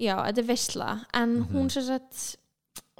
[0.02, 1.52] já, þetta er veistla en Mhm.
[1.54, 2.36] hún sem sagt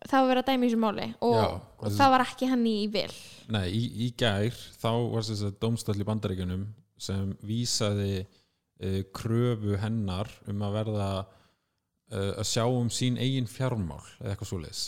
[0.09, 2.73] það var verið að dæmi í þessu máli og, Já, og það var ekki henni
[2.85, 3.13] í vil.
[3.55, 4.51] Nei, í, í gær
[4.83, 6.65] þá var þess að dómstöll í bandaríkjunum
[6.99, 8.25] sem vísaði
[8.83, 11.07] uh, kröfu hennar um að verða
[12.13, 14.83] uh, að sjá um sín eigin fjármál eða eitthvað svoleiðis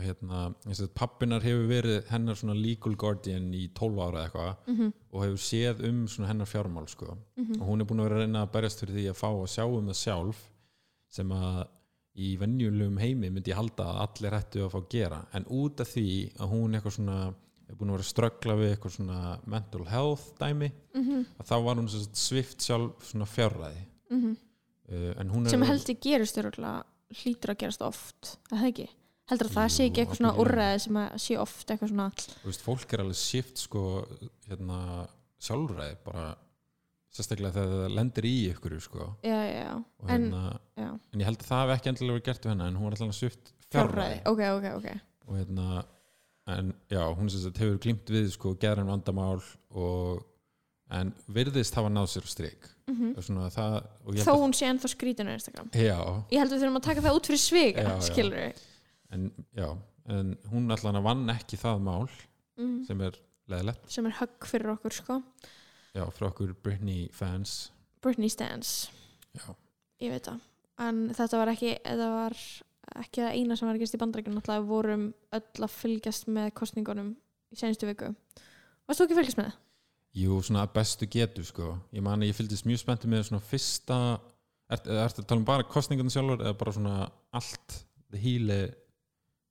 [0.00, 4.96] og hérna, að pappinar hefur verið hennar svona legal guardian í 12 ára eitthvað mm
[5.10, 7.16] og hefur séð um svona hennar fjármál sko.
[7.36, 7.60] Mhm.
[7.60, 9.52] og hún er búin að vera að reyna að berjast fyrir því að fá að
[9.54, 10.42] sjá um það sjálf
[11.10, 11.68] sem að
[12.14, 15.80] í venjulegum heimi myndi ég halda að allir hættu að fá að gera en út
[15.80, 17.18] af því að hún eitthvað svona
[17.70, 21.26] er búin að vera að ströggla við eitthvað svona mental health dæmi -hmm.
[21.38, 24.36] að þá var hún sagt svift sjálf svona fjárræði Mm
[24.90, 26.38] uh, sem held ég gerist
[27.10, 28.88] hlýtur að gerast oft er það ekki?
[29.30, 32.50] Heldur að það sé ekki eitthvað svona úrræði sem að sé oft eitthvað svona þú
[32.50, 33.84] veist, fólk er alveg svift sko
[34.50, 34.78] hérna
[35.40, 36.24] sjálfræði bara
[37.10, 39.06] sérstaklega þegar það lendir í ykkur sko.
[39.26, 40.42] Já, já, og en hérna
[40.78, 42.86] já, en ég held að það hef ekki endilega verið gert við hennar en hún
[42.86, 44.20] var alltaf svift fjárræði.
[44.20, 45.06] Fjárræði ok, ok, ok.
[45.30, 45.84] Og hérna
[46.50, 46.74] en
[47.18, 50.26] hún hefur glímt við sko geran vandamál og
[50.90, 52.70] en virðist hafa náð sér á strik.
[52.90, 55.70] Mm og svona það að, hún sé ennþá skrítin á Instagram.
[55.74, 55.98] Já,
[56.30, 57.42] ég held að við þurfum að taka það út fyrir
[57.78, 58.00] já.
[58.02, 58.64] skilur við
[59.14, 59.68] en já
[60.10, 62.06] en hún allan vann ekki það mál
[62.58, 62.80] mm.
[62.88, 63.18] sem er
[63.50, 65.20] leðilegt sem er högg fyrir okkur sko.
[65.94, 67.72] Já, frá okkur Britney fans.
[68.02, 68.90] Britney Stans,
[69.34, 69.48] já,
[70.00, 70.44] ég veit það.
[70.80, 72.36] En þetta var ekki þetta var
[73.00, 76.54] ekki það eina sem var að gerast í náttúrulega við vorum öll að fylgjast með
[76.58, 77.10] kostningunum
[77.50, 78.14] í senstu viku.
[78.86, 79.58] Varst þú ekki að fylgjast með það?
[80.16, 81.74] jú, svona að bestu getu sko.
[81.94, 83.98] Ég man að ég fylgdist mjög spenntu með svona fyrsta
[84.70, 86.94] er, ertu að tala um bara kostningunum sjálfur eða bara svona
[87.36, 87.76] allt
[88.10, 88.18] the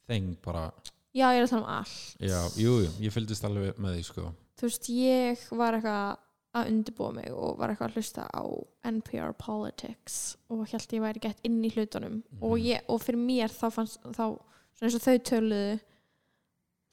[0.09, 0.69] thing bara.
[1.15, 1.99] Já, ég er að tala um allt.
[2.21, 4.31] Já, jú, jú, ég fylgdist alveg með því sko.
[4.59, 6.17] Þú veist, ég var eitthvað
[6.59, 8.43] að undirbúa mig og var eitthvað að hlusta á
[8.89, 10.15] NPR Politics
[10.49, 12.23] og held ég væri gett inn í hlutunum.
[12.23, 12.41] Mhm.
[12.41, 14.25] og, ég, og fyrir mér þá fannst þá,
[14.73, 15.79] svona eins og þau töluðu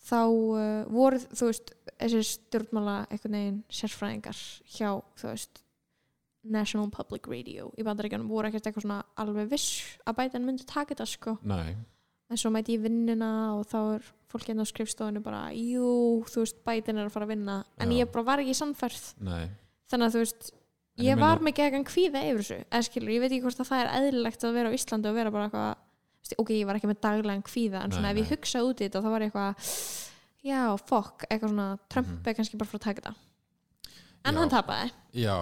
[0.07, 4.43] þá uh, voru þú veist, þessi stjórnmála einhvern veginn sérfræðingar
[4.77, 5.63] hjá þú veist
[6.47, 10.93] National Public Radio í bandaríkjanum voru ekkert eitthvað svona alveg viss að bætan myndi taka
[10.95, 11.37] þetta sko.
[11.43, 11.75] Nei,
[12.31, 16.23] en svo mæti ég í vinnuna og þá er fólk hérna á skrifstofinu bara jú,
[16.27, 17.65] þú veist, bætin er að fara að vinna.
[17.79, 18.03] En Já.
[18.05, 19.49] ég bara var ekki sannfærð nei,
[19.91, 20.53] þannig að þú veist,
[20.97, 22.57] En ég ég var með gegan kvíða yfir þessu.
[22.73, 25.15] Eða skilur, ég veit ekki hvort að það er eðlilegt að vera á Íslandi og
[25.19, 28.27] vera bara eitthvað ok, ég var ekki með daglegan kvíða en svona Nei, ef ég
[28.27, 28.31] nei.
[28.35, 29.69] hugsa út í þetta þá var ég eitthvað
[30.47, 32.27] já, fokk, eitthvað svona Trump Mhm.
[32.27, 33.15] er kannski bara frá að taka þetta.
[34.27, 34.39] En Já.
[34.41, 35.37] hann tapaði, já,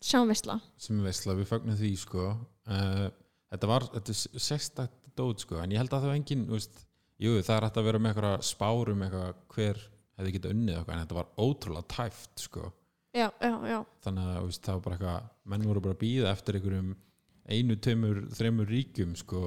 [0.00, 2.24] sjáum veistla sem við veistla, við fögnum því sko.
[2.66, 3.10] Uh,
[3.52, 6.84] þetta var, þetta er sérstætt dót sko, en ég held að það var engin veist,
[7.22, 9.82] jú, það er hægt að vera með eitthvað spárum eitthvað hver
[10.18, 12.68] hefði getað unnið eitthvað, en þetta var ótrúlega tæft sko,
[13.16, 16.32] já, já, já, þannig að veist, það var bara eitthvað, menn voru bara að býða
[16.32, 16.94] eftir einhverjum
[17.52, 19.42] einu, tveimur, þreimur ríkjum sko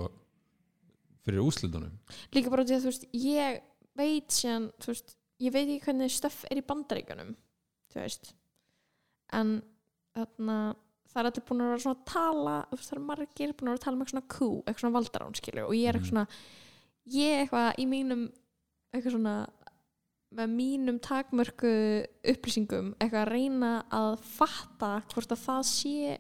[1.26, 1.96] fyrir úslitunum
[2.36, 3.62] líka bara því að þú veist ég
[3.96, 7.34] veit síðan, þú veist ég veit ekki hvernig stöff er í bandaríkjunum
[7.96, 8.34] þú veist.
[9.36, 9.58] En
[10.16, 10.58] þarna
[11.16, 13.80] það er allir búin að vera svona að tala það er margir búin að vera
[13.80, 16.12] að tala með eitthvað svona kú eitthvað svona valdarán skilur og ég er eitthvað Mhm.
[16.12, 16.28] svona
[17.16, 18.26] ég eitthvað í mínum
[18.94, 19.36] eitthvað svona
[20.36, 21.72] með mínum takmörku
[22.28, 26.18] upplýsingum eitthvað að reyna að fatta hvort að það sé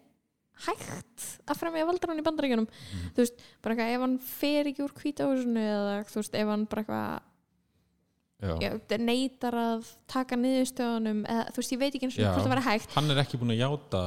[0.65, 2.67] hægt að fremja valdarán í bandaríkjunum
[3.11, 6.63] þú veist, bara eitthvað ef hann fer ekki úr hvítahúsinu eða þú veist, ef hann
[6.71, 8.97] bara eitthvað já.
[8.99, 12.69] neytar að taka niðurstöðunum eða þú veist, ég veit ekki eins og hvort það verið
[12.69, 14.01] hægt hann er ekki búin að játa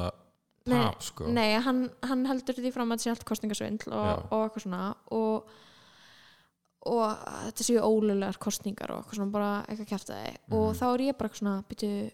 [0.75, 4.14] tap sko nei, hann, hann heldur því fram að þetta sé allt kostningasvindl og, Já.
[4.31, 5.51] og eitthvað svona og,
[6.89, 10.79] og þetta séu ólulegar kostningar og eitthvað svona bara eitthvað kjæftaði og Mhm.
[10.81, 12.11] þá er ég bara eitthvað svona byrju,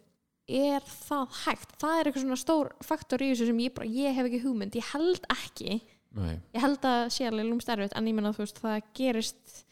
[0.49, 1.71] er það hægt?
[1.81, 4.75] Það er eitthvað svona stór faktor í þessu sem ég bara, ég hef ekki hugmynd
[4.77, 5.81] ég held ekki,
[6.15, 9.65] Nei, ég held að sé alveg lúmst erfitt en ég menna þú veist, það gerist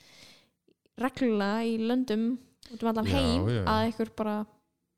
[0.99, 2.25] reglulega í löndum
[2.73, 3.65] út um allan Já, heim já, já.
[3.69, 4.35] að eitthvað bara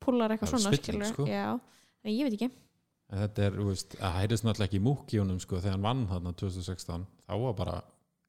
[0.05, 1.05] púlar eitthvað svona skilur.
[1.11, 1.25] sko.
[1.27, 1.59] já,
[2.05, 2.51] en ég veit ekki
[3.21, 3.57] þetta er,
[3.95, 7.75] það heyrðist náttúrulega ekki í múkjónum sko þegar hann vann þarna 2016 þá var bara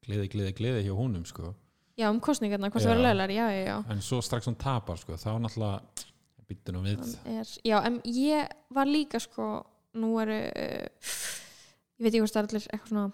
[0.07, 1.53] gleði, gleði, gleði hjá húnum sko.
[1.97, 3.77] Já, um kostningarna, hvort það verður löglar, já, já, já.
[3.93, 6.05] En svo strax hann tapar sko þá náttúrulega
[6.47, 7.01] býttu nú við.
[7.27, 9.47] Er, já, en ég var líka sko,
[9.97, 11.15] nú eru uh,
[11.97, 13.07] ég veit ekki hvort það er allir eitthvað svona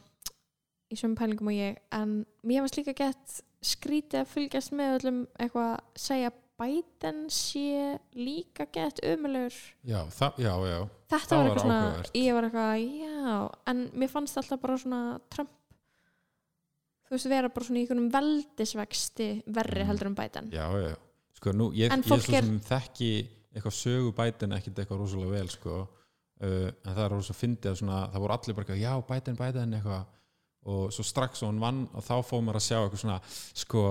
[0.93, 2.15] í sömu pælingum og ég en
[2.45, 8.99] mér varst líka gett skrítið að fylgjast með öllum eitthvað segja Biden sé líka gett
[9.03, 10.03] ömulegur já,
[10.37, 10.79] já, já,
[11.09, 13.37] þetta var eitthvað svona, ég var eitthvað já,
[13.71, 14.99] en mér fannst alltaf bara svona
[15.33, 15.49] Trump
[17.07, 19.87] þú veist, vera bara svona í einhvernum veldisvexti verri Mm.
[19.89, 20.51] heldur um Biden.
[20.51, 20.95] Já, já, já.
[21.33, 23.09] sko nú, ég, ég er- sem þekki
[23.53, 25.87] eitthvað sögu bætin ekkit eitthvað rosalega vel sko.
[26.43, 29.35] Uh, en það er rosalega fyndið að svona, það voru allir bara eitthvað, já, bætin,
[29.37, 30.05] bætin eitthvað.
[30.65, 33.19] Og svo strax og hann vann og þá fóðum maður að sjá eitthvað svona
[33.53, 33.83] sko,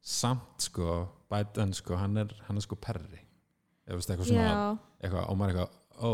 [0.00, 3.20] samt sko bætin sko, hann er, hann er sko perri.
[3.84, 6.12] Eða veist eitthvað svona eitthvað, og maður eitthvað, ó,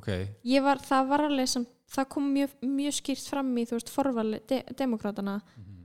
[0.00, 0.08] ok.
[0.48, 3.90] Ég var, það var alveg sem það kom mjög, mjög skýrt fram í þú veist,
[3.92, 5.82] forvali de demokratana Mhm.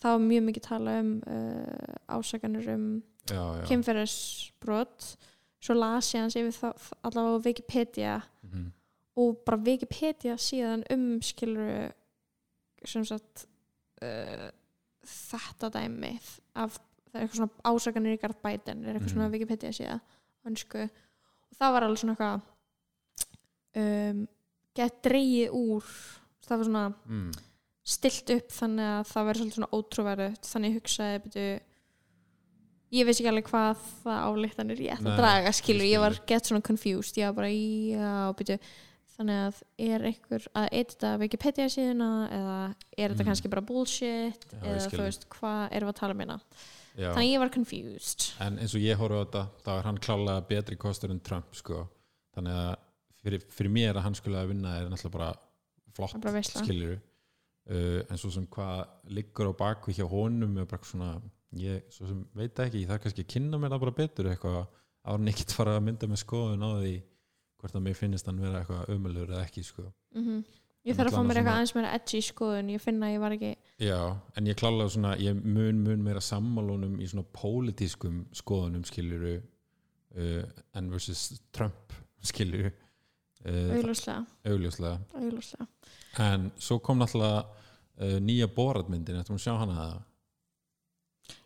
[0.00, 2.86] það var mjög mikið tala um uh, ásakanir um
[3.28, 5.16] já, já, kynferðisbrot
[5.60, 8.14] svo las ég hans yfir það allavega á Wikipedia.
[8.42, 8.70] Mhm.
[9.20, 11.92] og bara Wikipedia síðan um skilur
[12.86, 13.44] sem sagt
[14.02, 14.48] uh,
[15.04, 16.14] þetta dæmi
[16.56, 16.78] af
[17.10, 19.14] það er eitthvað svona ásakanir í Garð Biden er eitthvað Mhm.
[19.14, 20.00] svona Wikipedia síða
[20.46, 22.42] hansku og það var alveg svona eitthvað
[23.76, 24.26] um,
[24.78, 25.88] gett dreigið úr
[26.46, 27.30] það var svona mm,
[27.90, 31.48] stilt upp þannig að það verður svona ótrúverðut þannig ég hugsaði byrju,
[32.98, 36.02] ég veist ekki alveg hvað það álíktanir ég ætti Nei, að draga skilur, ég ég
[36.02, 37.18] var gett svona confused.
[37.20, 38.56] Ég var bara já, byrju
[39.20, 42.58] þannig að er einhver að edita Wikipedia síðuna eða
[42.96, 43.28] er þetta Mm.
[43.30, 46.40] kannski bara bullshit Já, ég eða þú veist, hvað erum við að tala um hérna
[47.00, 47.10] já.
[47.16, 50.46] þannig ég var confused en eins og ég horfa á þetta þá er hann klálega
[50.50, 51.84] betri kostur en Trump sko.
[52.36, 52.72] þannig að
[53.20, 55.30] fyrir, fyrir mér að hann skulle að vinna er náttúrulega bara
[55.96, 60.58] flott Það er bara skilur uh, en svo sem hvað liggur á bakvið hjá honum
[60.60, 61.12] er bara svona
[61.58, 64.30] ég svo sem veit það ekki, ég þarf kannski að kynna mér það bara betur
[64.30, 64.60] eitthvað
[65.10, 66.96] árun ekkert fara að mynda með skoðun á því
[67.60, 69.90] hvort að mér finnist hann vera eitthvað ömulur eða ekki sko.
[70.16, 70.42] mm
[70.88, 73.36] ég þarf að fá mér eitthvað aðeins meira edgy skoðun ég finna að ég var
[73.36, 73.50] ekki
[73.84, 73.98] Já,
[74.36, 80.44] en ég klálega svona ég mun mun meira sammálunum í svona pólitískum skoðunum skiluru uh,
[80.76, 85.00] en versus Trump skiluru uh, augljóslega, augljóslega.
[85.20, 85.68] Augljóslega.
[86.26, 89.98] en svo kom náttúrulega uh, nýja boratmyndin, eftir að sjá hana það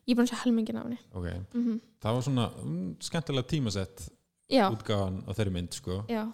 [0.05, 1.03] ég er búin að sjá helmingin af henni.
[1.12, 4.09] Ok, mm það var svona um, skemmtilega tímasett
[4.53, 6.03] já, útgáfan á þeirri mynd sko.
[6.12, 6.26] Já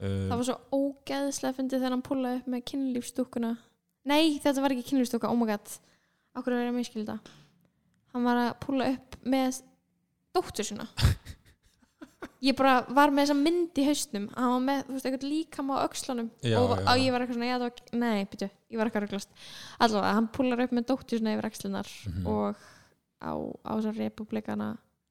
[0.00, 3.52] það var svo ógeðslega fyndið þegar hann púlaði upp með kynlífstúkuna
[4.10, 5.70] nei, þetta var ekki kynlífstúka, oh my god.
[6.34, 7.18] Okkur verið að miskilda
[8.14, 9.60] hann var að púla upp með
[10.34, 10.86] dóttur sína.
[12.44, 15.70] Ég bara var með þessa mynd í hausnum hann var með, þú veist, eitthvað líkam
[15.72, 16.26] á öxlunum.
[16.44, 16.84] Já, og, já.
[16.92, 19.30] og ég var eitthvað svona, já það var nei, býtu, ég var eitthvað röglast
[19.86, 22.26] allavega, hann púlar upp með dóttur sína yfir axlunar Mhm.
[22.28, 22.56] og
[23.24, 23.32] á,
[23.64, 24.68] á þessar republikana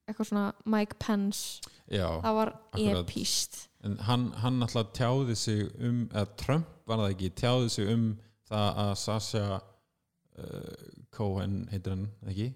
[0.08, 1.62] eitthvað svona Mike Pence.
[1.91, 7.14] Já, það var epíst en hann, hann alltaf tjáði sig um eða Trump var það
[7.16, 8.06] ekki, tjáði sig um
[8.47, 12.47] það að Sasha uh, Cohen heitir hann ekki?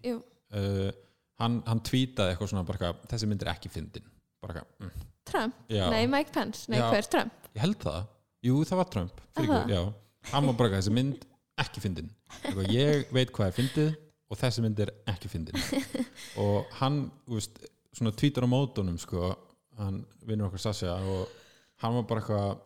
[0.56, 0.90] Uh,
[1.42, 4.08] hann, hann tweetaði eitthvað svona bara þessi mynd er ekki fyndin.
[4.44, 6.68] Bara mm, Trump, já, nei Mike Pence.
[6.72, 6.88] Nei Já.
[6.94, 7.48] hver Trump?
[7.58, 8.04] Ég held það.
[8.48, 9.94] Jú það var Trump, fyrir
[10.32, 11.24] hann var bara þessi mynd
[11.60, 12.12] ekki fyndin.
[12.72, 13.96] Ég veit hvað er fyndið
[14.28, 15.58] og þessi mynd er ekki fyndin.
[16.44, 17.62] Og hann, þú veist,
[17.96, 19.32] svona tweetar á mótunum sko,
[19.80, 21.32] hann vinnur okkar Sasha og
[21.84, 22.64] hann var bara eitthvað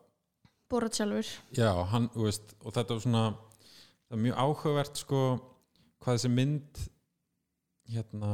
[0.71, 1.27] Borat sjálfur.
[1.51, 3.23] Já, hann, veist, og þetta var svona
[4.11, 5.19] það er mjög áhugavert sko
[6.01, 6.79] hvað þessi mynd
[7.91, 8.31] hérna,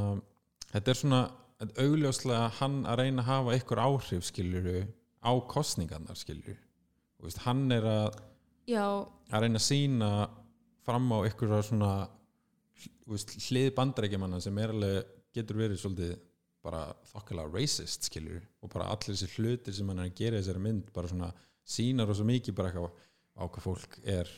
[0.71, 1.19] þetta er svona
[1.81, 4.79] augljóslega hann að reyna að hafa ykkur áhrif skiluru
[5.21, 8.17] á kostningarnar veist, hann er að,
[8.69, 8.85] já,
[9.29, 10.11] að reyna að sína
[10.85, 11.91] fram á ykkur svona
[13.07, 16.15] hlið bandarækjumanna sem er alveg, getur verið svolítið
[16.67, 16.81] bara
[17.13, 20.63] þokkilega racist skilur og bara allir þessi hlutir sem hann er að gera í þessari
[20.65, 21.29] mynd bara svona
[21.67, 22.91] sínar og svo mikið bara eitthvað
[23.37, 24.31] á hvað fólk er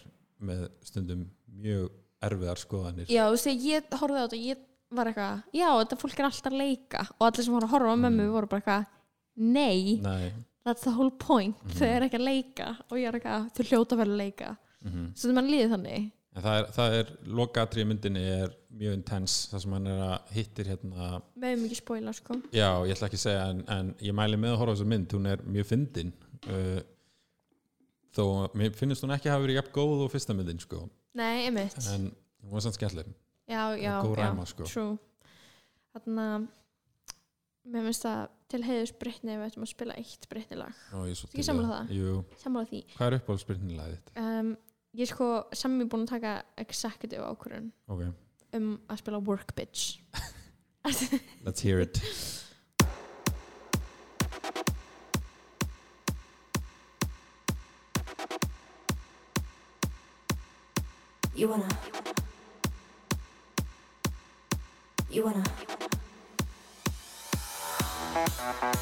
[0.44, 1.24] með stundum
[1.60, 1.90] mjög
[2.22, 3.08] erfiðar skoðanir.
[3.12, 4.64] Já, þú veist, ég horfði á þetta ég
[5.00, 7.02] var eitthvað, já, þetta fólk er alltaf að leika.
[7.20, 8.32] Og allir sem voru að horfa á mömmu Mm.
[8.34, 8.86] voru bara eitthvað
[9.38, 10.34] nei, Nei.
[10.66, 11.56] that's the whole point.
[11.64, 11.76] Mhm.
[11.80, 12.68] þau eru ekki að leika.
[12.92, 14.58] Og ég er eitthvað, þau hljóta vera að leika.
[14.84, 18.94] Mm svo það mann líði þannig En það er, það er lokatrið myndinni er mjög
[18.96, 21.08] intens það sem hann er að hittir hérna
[21.44, 22.38] með mikið spoila, sko.
[22.56, 24.88] Já, ég ætla ekki að segja en, en ég mæli með að horfa á þessa
[24.94, 25.16] mynd.
[25.18, 26.14] Hún er mjög fyndin
[26.54, 26.80] uh,
[28.16, 28.24] þó,
[28.62, 30.86] mér finnst hún ekki hafa verið jafn góð og fyrsta myndin sko.
[31.20, 32.08] Nei, emitt, en
[32.46, 33.12] hún var samt skemmtileg.
[33.50, 34.70] Já, já, góð já ræma, sko.
[34.70, 34.96] true.
[35.98, 36.48] Þannig að
[37.74, 40.82] mér finnst það til heiðus ef við ættum að spila eitt Brittany lag.
[40.88, 41.94] Svo Ekki sammála það?
[42.00, 42.82] Jú, sammála því.
[42.96, 44.12] Hvað er uppáhaldsbyrnilegið þitt?
[44.24, 44.56] um,
[44.98, 48.06] ég er sko sami búin að taka executive ákvörðun Ok,
[48.58, 50.00] um að spila work bitch
[51.46, 52.02] let's hear it
[61.40, 61.70] You wanna.
[65.10, 65.44] You wanna.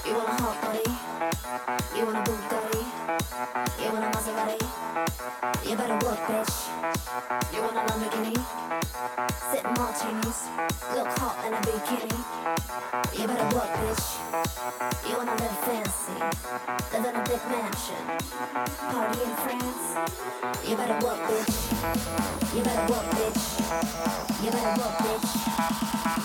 [0.03, 1.99] You want a hot body.
[1.99, 2.86] You want a Bugatti.
[3.07, 4.59] You want a Maserati.
[5.63, 6.55] You better work, bitch.
[7.55, 8.35] You want a Lamborghini.
[9.47, 10.39] Sip martinis.
[10.91, 12.19] Look hot in a bikini.
[13.17, 14.05] You better work, bitch.
[15.07, 16.19] You wanna live fancy.
[16.91, 18.03] Live in a big mansion.
[18.91, 19.87] Party in France.
[20.67, 21.55] You better work, bitch.
[22.57, 23.41] You better work, bitch.
[24.43, 25.31] You better work, bitch.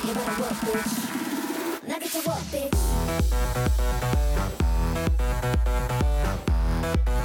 [0.03, 0.93] You better work, bitch.
[1.87, 2.75] Now get to work, bitch.
[6.93, 7.23] Bitch.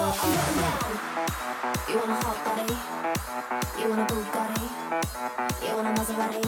[0.00, 0.16] You want
[2.08, 2.72] a hot body?
[3.76, 4.64] You want a Bugatti?
[5.60, 6.40] You want a Maserati?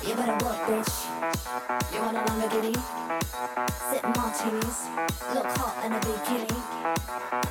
[0.00, 0.94] You better work, bitch.
[1.92, 2.72] You want a Lamborghini?
[3.92, 4.88] Sip martinis.
[5.36, 6.56] Look hot in a bikini.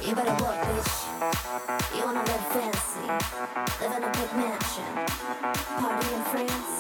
[0.02, 0.94] You better work, bitch.
[1.96, 3.06] You wanna live fancy.
[3.86, 4.90] Live in a big mansion.
[5.78, 6.74] Party in France.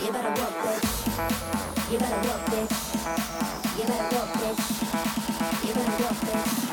[0.00, 0.88] You better work, bitch.
[1.92, 2.76] You better work, bitch.
[3.76, 4.64] You better work, bitch.
[5.68, 6.71] You better work, bitch.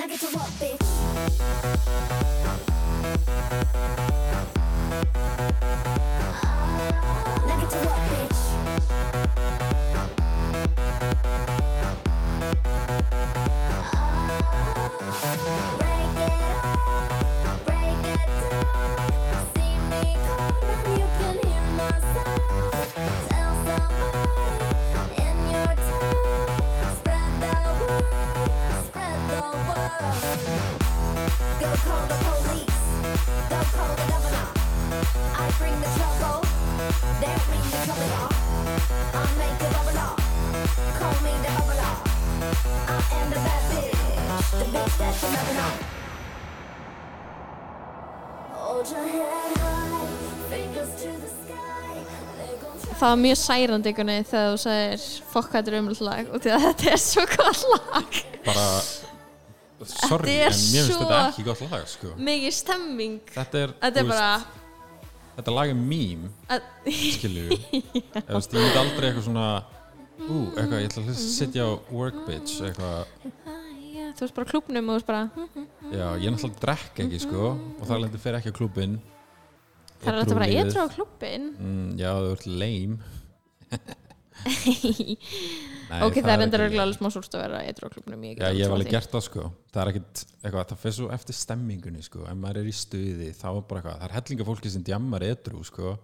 [0.00, 0.80] Now get to work, bitch.
[7.60, 7.78] Get to
[8.08, 8.40] bitch.
[15.78, 16.32] Break it
[17.66, 19.46] break it down.
[19.54, 22.29] See me coming, you can hear my sound.
[53.00, 56.42] Það var mjög særandi ykkurni þegar þú sagðir fokk hvað þetta er umlega lag og
[56.44, 58.18] því að þetta er svo gott lag.
[58.44, 58.66] Bara
[59.88, 62.14] sorry, er en mér finnst þetta ekki gott lag sko.
[62.20, 63.20] mikið stemming.
[63.32, 64.32] Þetta er, þetta er bara
[65.40, 67.54] þetta lag er mím að, við ég
[68.28, 69.46] veist, myndi aldrei eitthvað svona
[70.20, 73.14] ú, eitthvað, ég ætla að sitja á work bitch eitthvað,
[74.18, 75.22] þú veist bara klúbnum og þú veist bara
[75.94, 78.98] já, ég náttúrulega drekk ekki sko, og það lendur fyrir ekki á klúbin
[80.00, 83.00] það er alltaf bara edru á klúbin mm, já, þú ert lame
[85.90, 88.50] Nei, ok, það er endur ekki- alveg smá súrt að vera edru á klúbnum Já,
[88.54, 89.44] ég hef alveg gert það sko.
[89.74, 92.22] Það er ekkert, eitthvað, það fyrir svo eftir stemmingunni sko.
[92.30, 95.26] Ef maður er í stuði, þá er bara eitthvað Það er hellinga fólki sem djammar
[95.26, 95.96] edru sko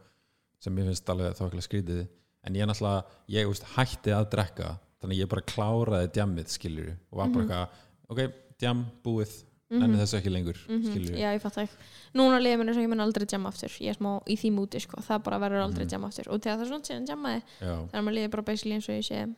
[0.66, 2.03] sem ég finnst alveg þákvæmlega skrítið.
[2.47, 3.05] En ég er náttúrulega,
[3.37, 7.51] ég veist, hætti að drekka þannig ég bara kláraði djammið skilur og var bara Mhm.
[7.51, 7.68] eitthvað
[8.09, 9.32] ok, djam, búið,
[9.71, 11.77] nenni þessu ekki lengur skilur, já, ég fatt ekki.
[12.14, 13.73] Núna líður mér eins og ég mun aldrei jamma aftur.
[13.83, 15.93] Ég er smá í því múti, sko, það bara verður aldrei Mhm.
[15.97, 16.29] jamma aftur.
[16.31, 18.95] Og þegar það er svona síðan jammaði þannig að maður líður bara basically eins og
[18.95, 19.35] ég sé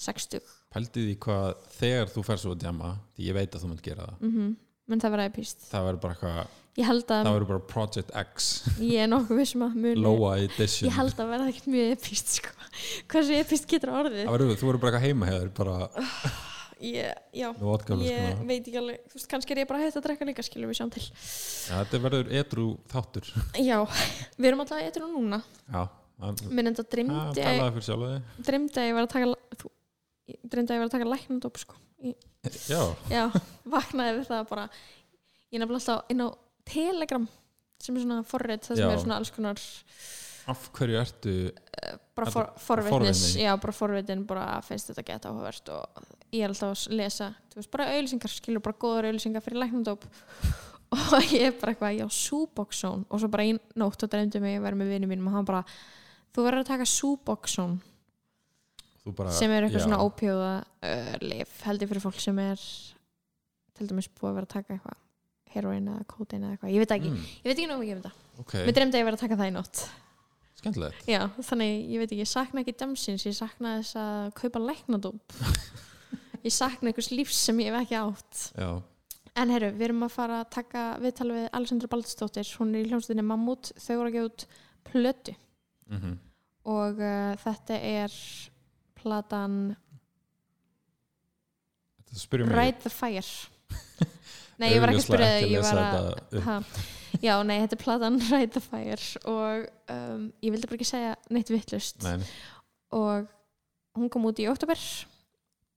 [0.00, 0.40] 60,
[0.72, 3.82] pældi því hvað þegar þú fer svo að djamma, því ég veit að þú munt
[3.82, 4.20] gera það.
[4.20, 4.56] Mm
[4.90, 6.46] menn það verður epíst það verður bara eitthvað,
[7.06, 8.46] það að, verður bara Project X.
[8.80, 9.74] Ég er nokkuð vissum að
[10.44, 10.88] Edition.
[10.90, 12.48] Ég held að verða ekkert mjög epíst, sko.
[13.06, 14.24] Hversu epíst getur orðið?
[14.26, 15.90] Það verður, þú verður bara heima hefur bara
[16.80, 17.96] ég, já, ég sko.
[18.48, 20.78] veit ekki alveg þú veist, kannski er ég bara hægt að drekka líka, skilur við
[20.80, 23.30] sjáum til Já, þetta verður edru þáttur
[23.70, 23.78] já,
[24.38, 25.82] við erum alltaf eitthvað núna Já,
[26.50, 29.68] minn enda sjálf þig dreymdi að ég var að taka
[30.50, 31.76] dreymdi að ég var að taka læknandóp sko.
[32.70, 33.24] Já, já,
[33.74, 34.64] vaknaði við það bara
[35.50, 36.28] ég er nefnilega alltaf inn á
[36.70, 37.24] Telegram
[37.80, 38.92] sem er svona forrið það sem Já.
[38.94, 39.62] er svona alls konar
[40.50, 41.34] af hverju ertu
[42.16, 43.44] bara Þetta- for, forvitnis forvitni.
[43.44, 46.00] já, bara forvitin, bara finnst þetta geta áhugavert og
[46.30, 50.06] ég er alltaf að lesa veist, bara auðlýsingar, skilur bara góðar auðlýsingar fyrir læknandóp
[50.96, 54.58] og ég er bara eitthvað, já, Suboxone og svo bara í nótt og dreymdi mig
[54.58, 55.62] að vera með vinnu mínum og hann bara,
[56.34, 56.88] þú verður að taka
[59.16, 62.64] bara, sem er eitthvað já, svona ópjóða uh, lif held ég fyrir fólk sem er
[63.78, 64.98] til dæmis búið að vera að taka eitthvað
[65.50, 67.10] heroin eða kótein eða eitthvað, ég veit ekki.
[67.10, 69.24] Mm, ég veit ekki nóg mikið um þetta, Ok, mér dreymdi að ég verið að
[69.24, 69.80] taka það í nótt.
[70.60, 71.06] Skemmtilegt.
[71.08, 75.36] Já, þannig ég veit ekki, ég sakna ekki damsins ég sakna þess að kaupa læknadóp
[76.46, 78.46] ég sakna einhvers lífs sem ég hef ekki átt.
[78.56, 78.70] Já,
[79.40, 82.90] en herru, við erum að fara að taka viðtal við Alessandra Baldsdóttir, hún er í
[82.90, 84.48] hljómsveitinni Mammut, þau voru að gefa út
[84.90, 85.36] plötu.
[85.90, 86.18] Mm
[86.68, 88.14] og uh, þetta er
[89.00, 89.60] platan
[92.10, 93.24] þetta Ride the Fire.
[94.60, 96.56] Nei, ég var ekki að spyrja þig, ég var að ha,
[97.20, 99.06] Já, nei, þetta er platan Ride the Fire.
[99.30, 102.18] Og um, ég vildi bara ekki segja neitt vittlust Nei,
[102.96, 103.30] og
[103.96, 104.78] hún kom út í oktober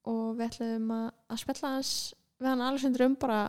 [0.10, 1.91] og við ætlum að, að spjalla hans
[2.43, 3.41] við hann Alexander um bara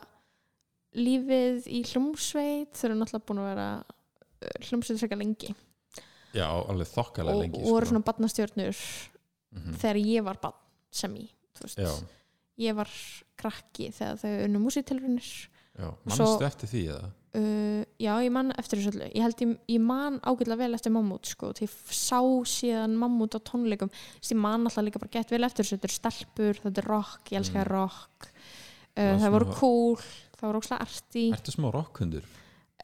[0.95, 5.51] lífið í hljómsveit þau eru náttúrulega búin að vera uh, hljómsveit frekar lengi
[6.35, 7.91] já, alveg þokkalega lengi og voru sko.
[7.95, 8.85] svona badnastjörnur
[9.55, 9.75] Mhm.
[9.79, 10.57] þegar ég var badn
[10.91, 11.13] sem
[11.79, 11.93] Já,
[12.59, 12.89] ég var
[13.39, 15.23] krakki þegar þau unnu músitilrunir
[15.79, 17.11] já, Svo- mannstu eftir því eða?
[17.35, 19.07] Uh, já, ég man eftir þessu öllu.
[19.11, 23.35] Ég held ég, ég man ágætlega vel eftir mammút sko, því ég sá síðan mammút
[23.35, 23.91] á tónleikum.
[24.23, 25.81] Ég man alltaf líka bara gett vel eftir þessu.
[25.81, 27.73] Þetta er stelpur, þetta er rock, ég elskaði Mm.
[27.75, 28.29] rock.
[28.95, 29.97] Uh, var það voru cool
[30.39, 32.25] það voru ókslega arti Ertu smá rockhundur?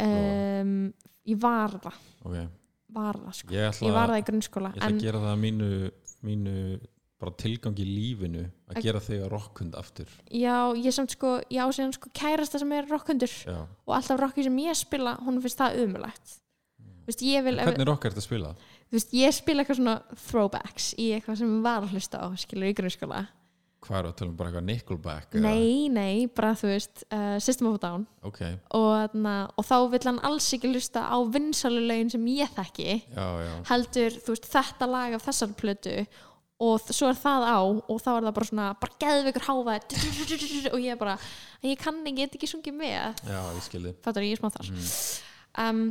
[0.02, 0.92] um,
[1.30, 1.98] ég var það.
[2.26, 2.36] Ok,
[2.96, 5.20] var það sko, ég ætla, ég var það í grunnskóla ég ætla en að gera
[5.22, 5.68] það að mínu,
[6.26, 6.54] mínu
[7.20, 10.08] bara tilgangi í lífinu að Ek- gera þig að rockhund aftur.
[10.32, 14.20] Já, ég samt sko, ég á síðan sko kærasta sem er rockhundur Já, og alltaf
[14.22, 16.38] rocki sem ég spila, hún finnst það umulagt
[17.08, 18.54] Vist, ég vil, ef, hvernig rock er þetta að spila?
[18.90, 19.94] þú veist, ég spila eitthvað svona
[20.28, 23.22] throwbacks í eitthvað sem var að hlusta á skilur í grunnskóla.
[23.80, 25.34] Hvað er að tala um bara eitthvað Nickelback?
[25.34, 25.42] eða?
[25.42, 28.06] nei, nei, bara þú veist uh, System of a Down.
[28.28, 28.42] Ok,
[28.76, 32.98] og, þarna, og þá vill hann alls ekki hlusta á vinsalulegin sem ég þekki.
[33.16, 33.54] Já, já.
[33.72, 35.96] Heldur, þú veist, þetta lag af þessar plötu
[36.60, 39.94] og svo er það á og þá er það bara svona, bara geðveikur hávæð
[40.74, 41.16] og ég er bara,
[41.64, 43.22] ég kann ekki, ég get ekki sungið með.
[43.24, 44.72] Já, ég skilði ég er smá þar.
[44.74, 44.90] Mm.
[45.64, 45.82] um,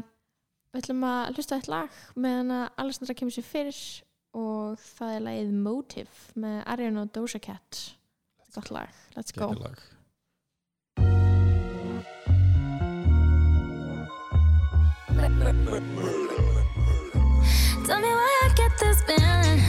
[0.70, 3.80] við ætlum að hlusta á eitt lag meðan að Alessandra kemur sér fyrir
[4.38, 7.86] og það er lagið Motive með Ariana og Doja Cat.
[8.54, 9.50] Gott lag, let's go.
[9.50, 9.82] Gekkjalag.
[17.86, 19.69] Tell me why I get this feeling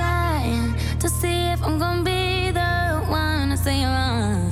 [0.00, 4.50] trying to see if I'm gonna be the one to say wrong.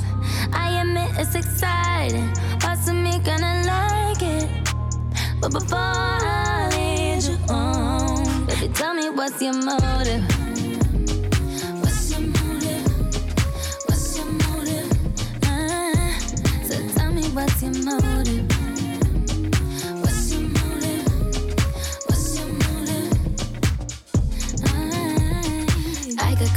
[0.52, 2.28] I admit it's exciting,
[2.60, 4.48] parts of me gonna like it.
[5.40, 10.24] But before I lead you on, baby, tell me what's your motive.
[11.82, 12.84] What's your motive?
[13.86, 14.88] What's your motive?
[15.50, 16.18] Uh,
[16.68, 18.57] so tell me what's your motive?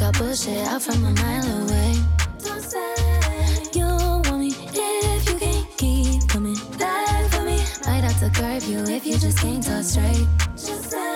[0.02, 1.93] I, I could cut out from a mile away.
[2.43, 2.95] Don't say
[3.74, 7.58] you want me if you can't keep coming back for me.
[7.86, 10.28] Might have to curve you if you just can't talk straight.
[10.56, 11.16] Just say,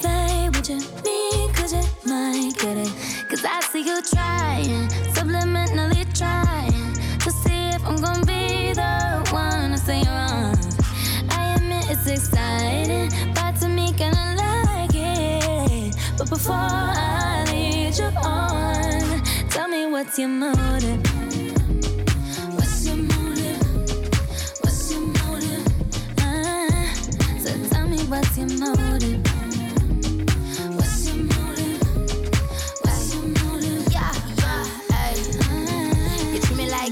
[0.00, 2.92] say what you mean, cause you might get it.
[3.28, 9.70] Cause I see you trying, subliminally trying to see if I'm gonna be the one
[9.70, 10.56] to say you're wrong.
[11.30, 15.96] I admit it's exciting, but to me, gonna like it.
[16.18, 17.39] But before I
[18.16, 21.02] on, tell me what's your motive?
[22.54, 23.62] What's your motive?
[24.60, 25.66] What's your motive?
[26.18, 26.92] Ah,
[27.38, 29.20] so tell me what's your motive?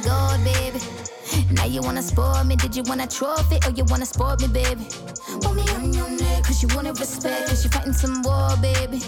[0.04, 0.78] Gold, baby.
[1.50, 2.54] Now you wanna spoil me.
[2.54, 4.86] Did you want a trophy or you wanna spoil me, baby?
[5.42, 5.64] Want me
[6.58, 9.00] cause you wanted respect, cause you fighting some war, baby.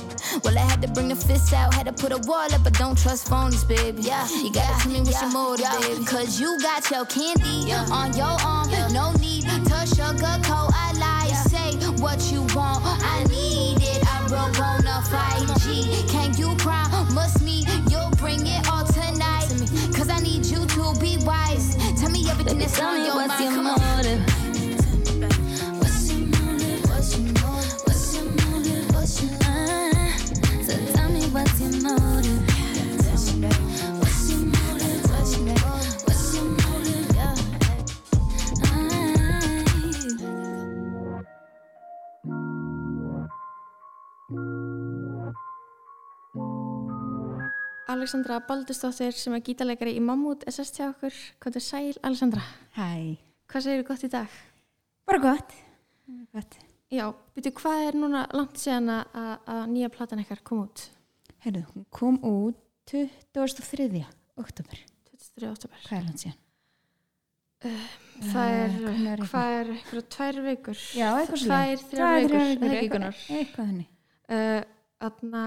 [0.44, 2.74] Well, I had to bring the fists out, had to put a wall up, but
[2.74, 4.02] don't trust phonies, baby.
[4.02, 6.04] Yeah, you gotta tell me what's your motive, baby.
[6.04, 10.70] Cause you got your candy on your arm, no need to sugarcoat.
[10.74, 12.84] I lie, say what you want.
[12.84, 16.08] I need it, I broke on a 5G.
[16.08, 19.48] Can you promise me you'll bring it all tonight?
[19.96, 21.74] Cause I need you to be wise.
[21.98, 23.44] Tell me everything Baby, that's on me your what's mind.
[23.44, 24.29] your Come on.
[47.90, 51.16] Alexandra Baldustóttir sem er gítarleikari í Mammut SST hjá okkur.
[51.42, 52.42] Hvað er sæl, Alexandra?
[52.76, 53.16] Hæ,
[53.50, 54.34] Hvað segir gott í dag?
[55.10, 55.54] bara gott.
[56.32, 56.58] gott.
[56.90, 60.84] Já, byrju, hvað er núna langt síðan að, að, að nýja platan ykkar kom út?
[61.42, 62.60] Herðu, hún kom út
[62.90, 64.04] 23.
[64.38, 64.84] oktober.
[65.10, 65.50] 23.
[65.50, 65.82] oktober.
[65.88, 66.38] Hvað er langt síðan?
[67.60, 70.78] Það er, hvernig er hvað er, eitthvað tvær vikur?
[70.96, 73.90] Já, eitthvað svo Tvær, þrjár vikur, eitthvað, eitthvað þannig.
[74.30, 74.60] Uh,
[75.00, 75.42] Þarna,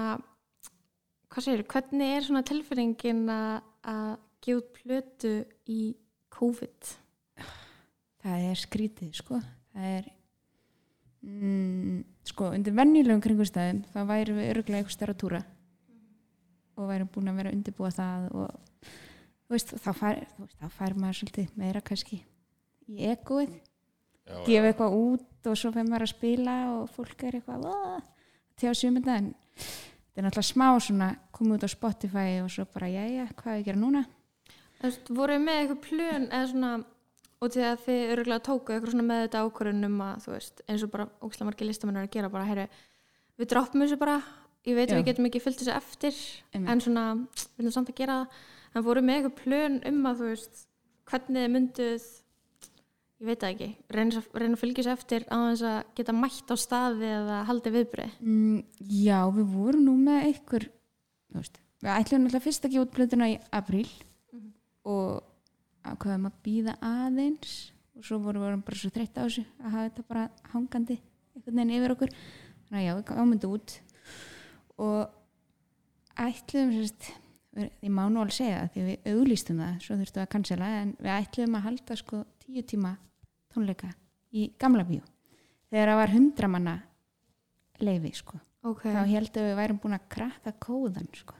[1.34, 4.12] hvað segir, hvernig er svona tilfinningin að
[4.44, 5.32] gefa út plötu
[5.70, 5.80] í
[6.34, 6.92] COVID?
[8.24, 9.40] Það er skrítið, sko.
[9.74, 10.06] Það er,
[11.26, 11.98] mm,
[12.30, 15.42] sko, undir venjulegum kringustæðum þá værum við örgulega eitthvað stærra túra
[16.74, 20.78] og værum búin að vera undirbúa það og þú veist, þá fær, þú veist, þá
[20.78, 22.20] fær maður svolítið meira kannski
[22.86, 23.54] í egoið
[24.46, 29.34] gefa eitthvað út og svo fyrir maður að spila og fólk er eitthvað sjömynda en
[30.14, 33.58] þetta er náttúrulega smá svona komið út á Spotify og svo bara jæja, hvað er
[33.58, 34.04] að gera núna?
[34.78, 36.70] Þú veist, voruð með eitthvað plön eða svona,
[37.42, 40.64] og til að þið öruglega tóku eitthvað svona með þetta ákvörðun um að, þú veist,
[40.68, 42.66] eins og bara ókslega margir listamenn er að gera bara, heyri,
[43.40, 44.18] við droppum þessu bara,
[44.68, 46.20] ég veit að við getum ekki fyllt þessu eftir,
[46.54, 46.70] Einmitt.
[46.70, 50.22] en svona, við viljum samt að gera það, en voruð með eitthvað plön um að,
[50.22, 50.62] þú veist,
[51.10, 52.06] hvernig mynduð,
[53.24, 56.52] ég veit það ekki, reyna, reyna að fylgja þessu eftir á þess að geta mætt
[56.52, 58.16] á staði eða haldið viðbrið.
[58.20, 58.58] mm,
[59.00, 62.94] Já, við vorum nú með einhver þú veist, við ætlum náttúrulega fyrst að gefa út
[62.98, 63.88] plötuna í apríl
[64.84, 65.24] og
[65.84, 67.56] ákveðum að býða aðeins
[67.94, 70.96] og svo vorum við bara svo þreytt á þessu að hafa þetta bara hangandi
[71.34, 72.14] einhvern veginn yfir okkur.
[72.68, 73.74] Þannig að já, við gáum þetta út
[74.84, 77.08] og ætlum sérst,
[77.54, 80.70] ég má nú alveg segja það því við auglýstum það, svo þurftum við að cancela
[80.82, 82.94] en við ætlum að halda sko tíu tíma
[83.54, 83.92] tónleika
[84.34, 85.04] í gamla bíó.
[85.70, 86.74] Þegar það var hundra manna
[87.82, 88.40] leifi sko.
[88.64, 91.36] Ok, þá heldum við værum búin að krakka kóðan sko.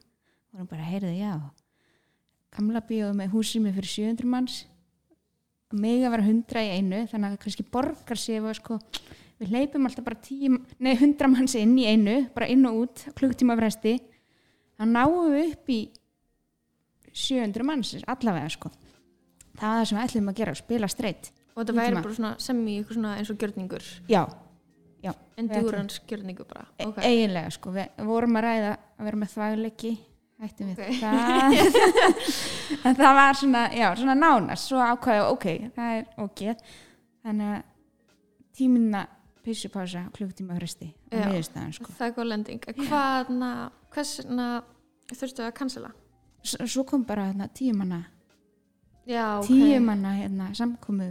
[0.53, 1.35] vorum bara að heyrðu já.
[2.55, 4.57] Gamla bíóð með húsið með fyrir 700 manns.
[5.73, 8.79] Og að vera 100 í einu þannig að það kannski borgar að, sko,
[9.41, 13.07] við hleypum alltaf bara 10, nei, 100 manns inn í einu bara inn og út,
[13.19, 13.97] klukktíma fresti
[14.79, 15.81] þá náum við upp í
[17.15, 18.71] 700 manns allavega sko.
[19.55, 22.33] Það er það sem við ætlum að gera, spila streitt og þetta væri bara svona
[22.43, 24.23] sem í eitthvað svona eins og gjörningur, já,
[25.05, 26.67] já endurance gjörningur bara.
[26.79, 26.99] E- Ok.
[27.05, 29.93] eiginlega sko, við vorum að ræða að vera með þvægleiki
[30.43, 30.95] hættum við Ok.
[31.05, 35.47] það en það var svona, já, svona nánast svo ákvæði, ok,
[35.77, 36.43] það er ok
[37.25, 37.63] þannig að
[38.55, 39.05] tíminna
[39.45, 41.27] pissupása klukktíma fresti og Já.
[41.29, 42.63] miðurstaðan sko Það er góð lending.
[42.89, 43.51] Hvaðna,
[43.93, 44.47] hversna
[45.13, 45.91] þurftu að cancela?
[46.45, 48.03] S svo kom bara þarna, tíu manna
[49.07, 49.47] Já, ok.
[49.51, 51.11] tíu manna hérna, samkomu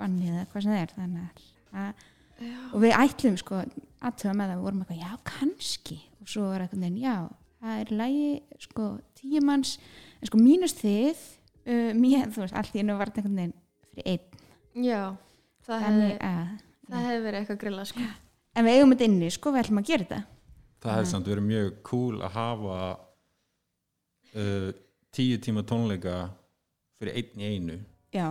[0.00, 1.44] banni eða hvað sem það er þannig
[1.84, 2.08] að
[2.40, 3.60] og við ætlum sko
[4.00, 5.98] aðtöða með það, við vorum eitthvað, já kannski.
[6.20, 7.16] Og svo var eitthvað, já
[7.60, 8.30] það er lægi,
[8.64, 8.88] sko,
[9.20, 9.74] tíu manns.
[10.20, 13.54] En sko mínust þið uh, mér, þú veist, allt í einu var þetta veginn
[13.90, 14.44] fyrir einn.
[14.86, 15.00] Já,
[15.66, 16.10] það hefði,
[17.26, 18.06] verið eitthvað grilla sko.
[18.56, 20.20] en við eigum þetta inni, sko, við ætlum að gera þetta.
[20.80, 22.78] Það hefði samt verið mjög cool að hafa
[24.32, 24.70] uh,
[25.12, 26.22] tíu tíma tónleika
[27.00, 27.76] fyrir einn í einu.
[28.16, 28.30] Já,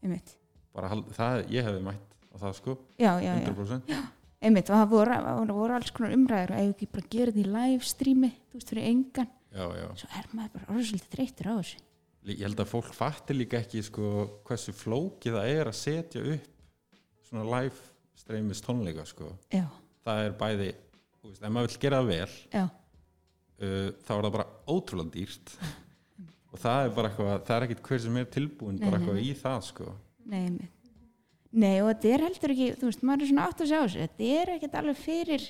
[0.00, 0.38] einmitt
[0.74, 2.76] bara hald, það, ég hefði mætt á það sko.
[2.98, 3.96] Já, já, já, 100%
[4.44, 5.16] einmitt og það voru,
[5.56, 8.70] voru alls konar umræður og ef ekki bara gera þetta í live streami þú veist,
[8.72, 9.86] fyrir engan, já, já.
[10.00, 11.82] svo er maður bara orðið svolítið þreytur á þessu.
[12.24, 14.10] Ég held að fólk fattir líka ekki sko,
[14.48, 19.30] hversu flókið það er að setja upp svona live streymis tónleika sko.
[19.52, 19.64] já,
[20.04, 20.70] það er bæði,
[21.20, 25.16] þú veist, ef maður vill gera það vel já, uh, þá er það bara ótrúlega
[25.18, 25.56] dýrt.
[26.54, 29.30] Og það er bara eitthvað, það er ekkit hver sem er tilbúin bara eitthvað í
[29.34, 29.94] það sko
[30.30, 30.70] nei,
[31.50, 34.06] nei, og þetta er heldur ekki, þú veist, maður er svona átt að sjá þessu.
[34.06, 35.46] Þetta er ekkert alveg fyrir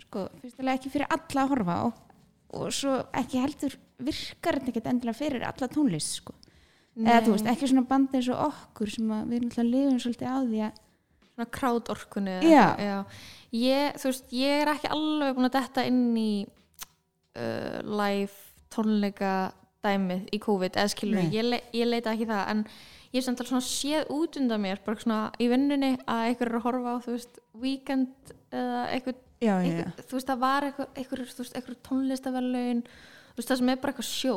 [0.00, 1.84] sko, fyrstulega ekki fyrir alla að horfa á.
[2.60, 6.34] Og svo ekki heldur virkar þetta ekkert endilega fyrir alla tónlist, sko.
[7.00, 10.38] Eða þú veist, ekki svona bandi eins og okkur sem við náttúrulega lifum svolítið á
[10.42, 10.80] því að
[11.30, 12.34] svona krádorkunni
[12.82, 12.96] Já.
[13.56, 16.32] Ég, þú veist, ég er ekki alveg búin að detta inn í
[17.38, 18.34] uh, live
[18.74, 19.32] tónleika
[19.84, 22.64] dæmið í COVID eða skilur, ég, le ég leita ekki það en
[23.10, 26.50] ég er samt alveg svona séð út undan mér bara svona í vinnunni að einhver
[26.50, 31.22] er að horfa á þú veist, weekend eða einhver þú veist, það var einhver, einhver,
[31.26, 34.36] þú veist, einhver tónlistaverlaun þú veist, það sem er bara eitthvað sjó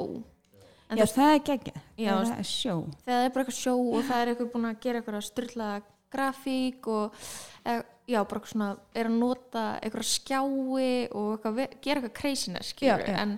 [0.91, 2.75] En já, veist, það er Já, það er sjó
[3.05, 5.69] það er bara eitthvað sjó og það er eitthvað búin að gera eitthvað styrla
[6.13, 7.19] grafík og
[7.65, 12.73] eða, já, bara eitthvað svona, er að nota eitthvað skjái og eitthvað, gera eitthvað craziness,
[12.75, 13.21] skilur, Já, já.
[13.23, 13.37] en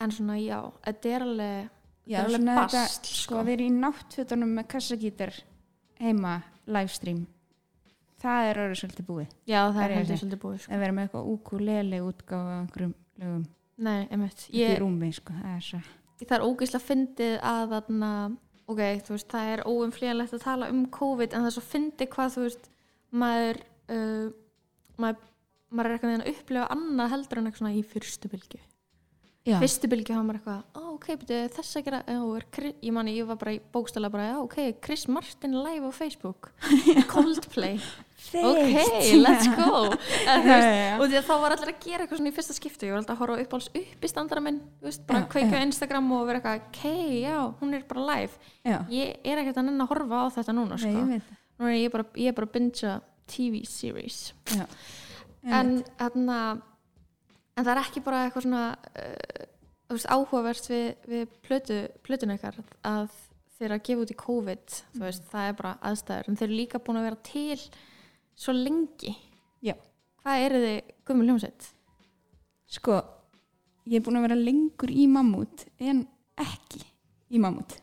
[0.00, 1.76] en svona, já, þetta er alveg
[2.10, 5.36] Já, er alveg bast, sko, sko, að vera í náttfötunum með kassagítar
[6.00, 7.26] heima, livestream
[8.20, 9.32] það er orðið svolítið búið.
[9.48, 10.18] Já, það það er þessi.
[10.20, 10.72] svolítið búið, sko.
[10.74, 12.92] að vera með eitthvað ukulele útgáfa af einhverjum
[13.22, 13.46] lögum.
[13.80, 15.88] Nei, einmitt, ég, rúmi, sko, það er
[16.20, 18.10] það er ógeðslega fyndið að þarna,
[18.68, 22.10] ok, þú veist, það er óumflýjanlegt að tala um COVID en það er svo fyndið
[22.12, 22.68] hvað, þú veist,
[23.22, 23.62] maður
[23.94, 24.26] uh,
[25.00, 25.30] maður,
[25.70, 28.60] maður er eitthvað að upplifa annað heldur en eitthvað í fyrstu bylgju
[29.46, 32.44] já, fyrstu bylgju hafa maður eitthvað ok, betur þess að gera er,
[32.84, 36.50] ég mani, ég var bara í bókstala bara, ok, Chris Martin live á Facebook.
[37.12, 37.80] Coldplay.
[38.36, 38.76] Ok,
[39.16, 39.88] let's go.
[40.28, 42.88] Þú veist, og því að þá var allir að gera eitthvað svona í fyrsta skiptu
[42.88, 45.56] ég var alltaf að horfa upp alls upp í standara minn veist, bara Já, kveika
[45.56, 45.64] já.
[45.70, 46.82] Instagram og vera eitthvað ok,
[47.24, 48.50] já, hún er bara live.
[48.68, 50.96] Já, ég er ekkert að nenn að horfa á þetta núna nei, sko.
[50.98, 51.38] ég veit það.
[51.60, 52.96] Núna er ég bara, ég er bara að bingea
[53.30, 54.20] TV series.
[54.52, 54.66] Já,
[55.48, 56.40] en, þarna,
[57.60, 59.48] en það er ekki bara eitthvað svona uh,
[59.90, 63.10] veist, áhugavert við, við plötu, plötun ykkar að
[63.60, 66.30] þeir að gefa út í COVID þú veist, það er bara aðstæður.
[66.30, 67.58] En þeir eru líka búin að vera til
[68.40, 69.12] svo lengi.
[69.60, 69.74] Já.
[70.22, 71.68] hvað eru þið gummul hljómsveit?
[72.70, 73.00] sko
[73.90, 76.04] ég er búin að vera lengur í mammút en
[76.40, 76.84] ekki
[77.30, 77.76] í mammút.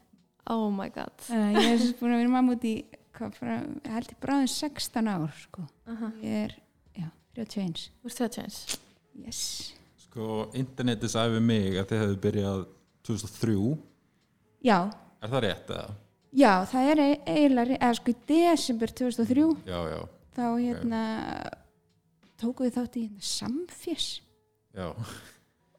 [0.47, 1.13] Oh my god.
[1.27, 2.75] Uh, ég er búin að vera í mammút í
[3.17, 5.67] bara, ég held ég bráðin 16 ár sko.
[5.89, 6.57] uh ég er,
[6.95, 8.59] já, 31 þú það tjens
[9.25, 9.41] yes.
[10.07, 12.65] Sko, internetið sagði við mig að þið hefðu byrjað
[13.07, 13.55] 2003
[14.67, 14.79] já,
[15.21, 15.95] er það rétt eða?
[16.37, 19.99] já, það er e- eiginlega eða sko í desember 2003 já, já,
[20.37, 21.01] þá hérna
[22.41, 24.07] tóku við þátt í hérna, samfés.
[24.77, 24.91] Já.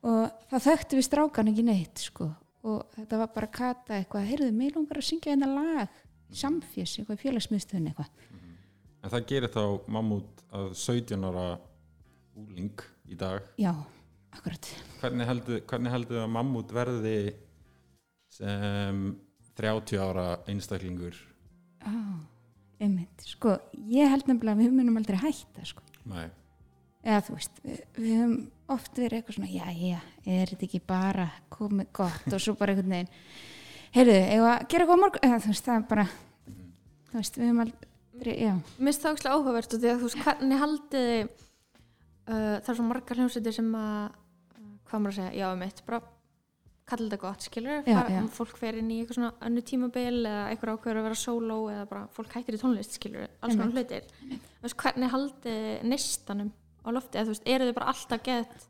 [0.08, 2.28] Og það þekktu við strákan ekki neitt sko.
[2.66, 5.98] Og þetta var bara kata eitthvað heyrðu, mig langar að syngja hérna lag
[6.34, 8.26] samfés, eitthvað félagsmiðstöðun eitthvað.
[8.98, 9.62] En það gerir þá
[9.94, 11.46] mammút að 17 ára
[12.38, 13.44] úling í dag.
[13.60, 13.72] Já,
[14.34, 14.70] akkurat.
[15.02, 17.16] Hvernig heldur, hvernig heldur að mammút verði
[18.32, 19.04] sem
[19.58, 21.16] 30 ára einstaklingur?
[21.82, 21.94] Á,
[22.82, 23.56] einmitt, sko
[23.90, 25.82] ég held nefnilega að við munum aldrei hætta sko.
[26.08, 26.28] Nei.
[27.04, 28.38] eða þú veist, við, við höfum
[28.74, 32.30] oft verið eitthvað svona, já, já, er þetta ekki bara komið gott?
[32.32, 33.10] Og svo bara einhvern veginn
[33.94, 35.28] heyrðu, að gera eitthvað morgun?
[35.28, 36.06] Eða þú veist, það er bara
[37.08, 38.54] þú veist, við höfum aldrei, já.
[38.54, 41.46] Mér finnst það ógslag áhugavert og því að þú veist hvernig haldið þið
[42.28, 45.66] uh, það er svo margar hljómsveitir sem að uh, hvað maður að segja, já um
[45.66, 46.00] eitt bara
[46.88, 48.20] kalla þetta gott, skilur Já, já.
[48.32, 51.84] fólk fer inn í eitthvað svona önnu tímabil eða eitthvað ákveður að vera sóló eða
[51.90, 54.06] bara fólk hættir í tónlist, skilur alls konar hlutir.
[54.62, 58.64] Veist, hvernig haldið þið neistanum á lofti, eða þú veist, eru þið bara alltaf gett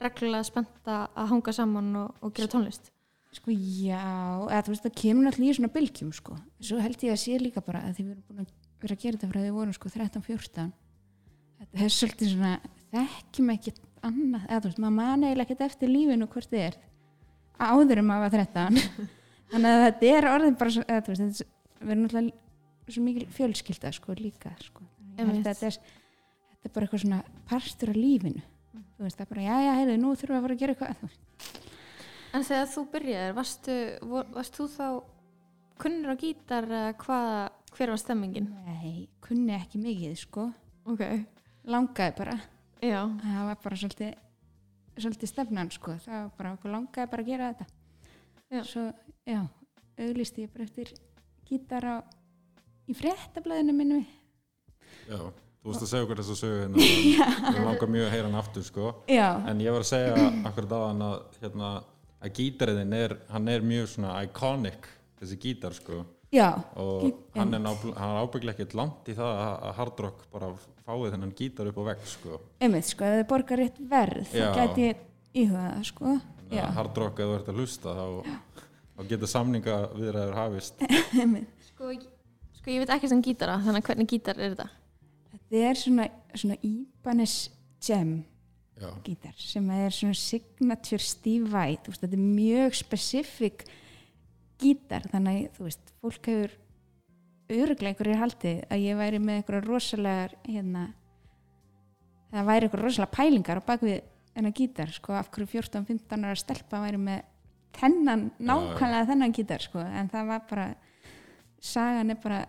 [0.00, 2.88] reglulega spennt að hanga saman og, og gera tónlist?
[3.36, 4.00] Sko já,
[4.48, 6.38] eða þú veist það kemur náttúrulega í svona bylgjum sko.
[6.64, 9.18] Svo held ég að sé líka bara að við erum búin að vera að gera
[9.18, 10.70] þetta frá því við vorum sko 13-14
[11.58, 12.52] Þetta er svolítið svona
[12.94, 16.76] þekkjum ekkert annað, eða þú veist, maður man eiginlega ekkert eftir lífinu hvort þið er
[17.68, 18.82] áður um að 13
[19.48, 23.02] Þannig að þetta er orðin bara eða þú veist, þetta er- við erum náttúrulega svo
[23.04, 24.84] mikil fjölskylda sko líka sko.
[25.18, 27.18] Þetta er, þetta er bara eitthvað svona
[27.48, 28.42] partur af lífinu.
[28.98, 30.74] Þú veist, það er bara, já, já, heyrðu, nú þurfum við að fara að gera
[30.74, 31.16] eitthvað.
[32.38, 33.76] En þegar þú byrjaðir, varstu,
[34.12, 34.86] vor- varst þú þá
[35.80, 38.48] kunnur á gítar eða hvað, hver var stemmingin?
[38.66, 40.48] nei, kunni ekki mikið sko,
[40.88, 41.02] Ok,
[41.68, 42.36] langaði bara
[42.82, 44.14] já, það var bara svolítið
[44.98, 47.66] svolítið stefnan sko, það var bara okkur langaði bara að gera þetta.
[48.48, 48.62] Já.
[48.64, 48.84] svo,
[49.28, 49.40] já,
[50.00, 50.94] auglisti ég bara eftir
[51.48, 51.96] gítar á
[52.88, 54.00] í fréttablaðinu minni
[55.08, 56.86] Já, þú veist að segja okkur þess að sögu hérna.
[57.56, 58.90] Ég langar mjög að heyra hann aftur sko.
[59.08, 61.70] Já, En ég var að segja akkur dagann að hérna,
[62.18, 64.88] að gítariðin er, hann er mjög svona iconic
[65.20, 66.02] þessi gítar sko.
[66.32, 67.06] Já, og
[67.36, 70.50] hann er, er ábygglega ekkert langt í það að að Hard Rock bara
[70.88, 72.40] fáið þennan gítar upp á vegg sko.
[72.64, 75.02] Einmitt sko, ef þið borgar rétt verð þá gæti ég
[75.42, 76.14] íhugað það sko.
[76.48, 78.06] Já, að Hard Rock ef þú ert að hlusta þá,
[78.96, 80.84] þá getur samninga viðræður hafist
[81.68, 81.92] sko,
[82.56, 84.68] sko ég veit ekki sem gítara, þannig að hvernig gítar er þetta?
[85.34, 87.36] þetta er svona, svona Ibanez
[87.84, 88.14] Gem
[88.78, 93.66] Já, gítar sem er svona signature Steve þú veist, þetta er mjög specific
[94.62, 96.56] gítar þannig að þú veist, fólk hefur
[97.48, 100.84] öruglega einhverjir haldið að ég væri með einhverja rosalegar hérna
[102.32, 103.98] það væri einhverja rosalega pælingar á bakvið
[104.38, 107.24] enna gítar, sko, af hverju 14-15 ára stelpa væri með
[107.78, 110.66] þennan, nákvæmlega þennan gítar, sko en það var bara
[111.60, 112.42] sagan er bara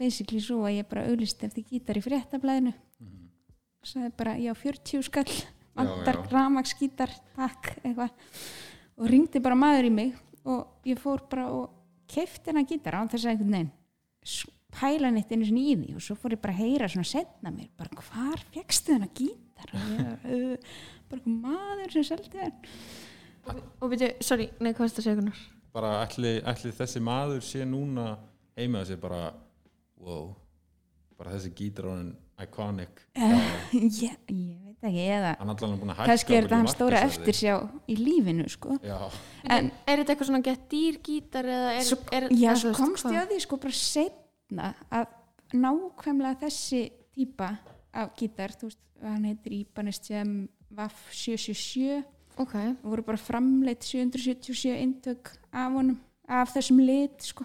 [0.00, 2.72] basically svo að ég bara auðlist eftir gítar í fréttablaðinu.
[3.86, 5.28] Sagði bara, já 40 skall
[5.74, 6.26] vantar já.
[6.30, 8.16] ramagsgítar takk, eitthvað.
[8.98, 11.70] Og ringdi bara maður í mig og ég fór bara og
[12.10, 13.72] keifti hennar gítar án þess að einhvern veginn
[14.72, 17.52] pæla neitt einu sinni í því og svo fór ég bara að heyra svona setna
[17.52, 19.74] mér bara hvar fegstu hennar gítar?
[19.76, 20.76] Og ég uh,
[21.12, 22.54] bara maður sem seldi þér.
[23.82, 25.42] Og veitu, sorry, nei, hvað það segja Gunnar?
[25.72, 28.16] bara ætli, ætli þessi maður sé núna
[28.58, 29.22] heima þessi bara
[30.02, 30.32] wow,
[31.16, 33.02] bara þessi gítar á hann iconic
[33.72, 35.32] ég, ég veit ekki, eða
[36.06, 37.58] kannski er þetta hann stóra eftirsjá
[37.90, 38.78] í lífinu sko.
[38.82, 38.98] Já,
[39.46, 43.10] en Er þetta eitthvað svona gett dýr gítar eða er, svo, er já, svo komst
[43.10, 45.12] ég að því sko bara setna að
[45.52, 47.52] nákvæmlega þessi típa
[47.92, 50.34] af gítar, þú veist, hann heitir Ibanez Gem
[50.72, 52.02] VAF 777
[52.40, 57.44] Ok, og voru bara framleitt 777 eintök af honum af þessum lit sko.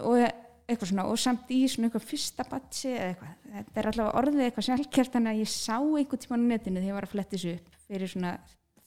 [0.00, 0.24] Og
[0.64, 4.44] eitthvað svona og samt í svona eitthvað fyrsta batsi eða eitthvað, þetta er allavega orðið
[4.46, 7.36] eitthvað sjálfkjört þannig að ég sá einhvern tímann á netinu þegar ég var að fletta
[7.36, 8.34] þessu upp fyrir svona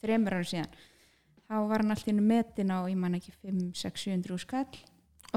[0.02, 0.78] þremur ára síðan.
[1.48, 4.80] Þá var hann alltaf innu metin á, ég man ekki 5, 6, 700 skall.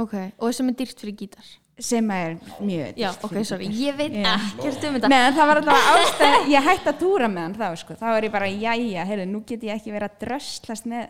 [0.01, 1.47] Ok, og sem er dýrt fyrir gítar?
[1.81, 4.33] Sem er mjög Já, ok, sorry, ég veit Já.
[4.35, 5.09] ekkert um þetta.
[5.11, 8.05] Nei, en það var alltaf ástæð, ég hætti að túra með hann þá, sko, þá
[8.11, 11.09] er ég bara, jæja, heyrðu, nú get ég ekki verið að dröslast með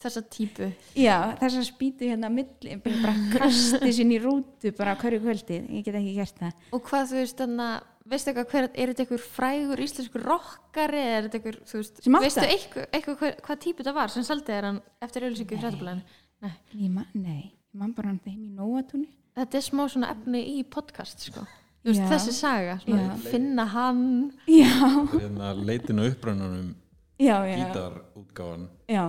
[0.00, 5.20] Þessa típu Já, þess að spýtu hérna milli, bara kasti sinni í rútu bara hverju
[5.20, 6.62] kvöldi, ég get ekki gert það.
[6.72, 11.02] Og hvað þú veist, þannig að veistu eitthvað hver, er þetta einhver frægur íslenskur rockari
[11.04, 14.26] eða er þetta einhver, þú veist, veistu eitthvað, eitthvað hver, hvað típu þetta var sem
[14.26, 16.18] seldi þér hann eftir auðlýsingu í fréttablaðinu?
[16.40, 16.52] Nei,
[17.20, 19.08] nei, ég man bara hann heim í nóatúni.
[19.36, 21.44] þetta er smá svona efni í podcast, sko.
[21.80, 22.10] Þú veist, Já.
[22.14, 24.04] þessi saga, svona, finna hann.
[24.48, 24.72] Já,
[25.14, 26.74] hérna leitin og upprönnunum
[27.20, 27.36] já,
[28.88, 29.04] já,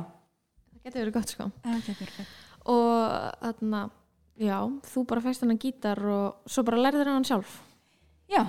[0.84, 1.52] getur verið gott, sko.
[1.64, 2.26] það.
[2.72, 3.82] Og þarna,
[4.42, 4.58] já,
[4.92, 7.60] þú bara fæst hann gítar og svo bara lærður hann sjálf.
[8.32, 8.46] Já,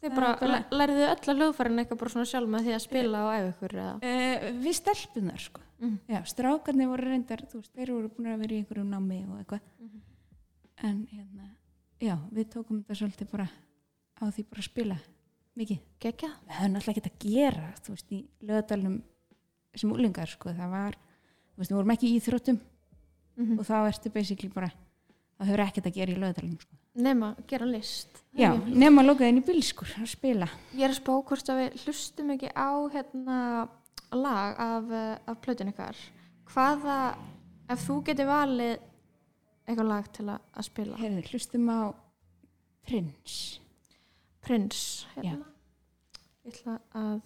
[0.00, 3.18] Þið bara, bara- lærðu öll að hljóðfærin eitthvað bara svona sjálf með því að spila
[3.26, 3.94] og æfa ykkur eða?
[4.00, 5.60] uh, við stelpunar, sko.
[5.80, 5.98] Mhm.
[6.08, 9.38] Já, strákarnir voru reyndar, þú veist, þeir voru búin að vera í einhverju námi og
[9.42, 9.60] eitthvað.
[9.80, 10.00] Mhm.
[10.88, 11.50] En hérna,
[12.00, 13.48] já, við tókum þetta svolítið bara
[14.20, 14.96] á því bara að spila
[15.58, 15.80] mikið.
[16.00, 16.30] Gekja?
[16.48, 19.02] við höfum alltaf ekki að gera þú veist, í lögadalunum
[19.76, 20.96] sem úlingar, sko, það var
[21.68, 22.60] við vorum ekki í íþróttum
[23.40, 24.68] Mm og þá ertu basically bara
[25.38, 28.18] það hefur ekkert að gera í lögadalunum, sko Nefna, gera list.
[28.36, 31.84] já, nema að loka þenni bílskur að spila Ég er að spá hvort að við
[31.84, 33.38] hlustum ekki á hérna
[34.12, 35.96] lag af, eh, af plötun ykkar.
[36.50, 36.98] Hvaða,
[37.70, 38.78] ef þú getur valið
[39.68, 40.96] eitthvað lag til að, að spila?
[40.98, 41.80] Heyrðu, hlustum á
[42.86, 43.60] Prins
[44.40, 45.46] Prins, hérna.
[46.44, 47.20] Ég ætla að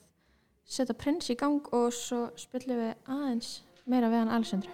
[0.66, 4.70] setja Prins í gang og svo spilum við aðeins meira við hann Alessandru.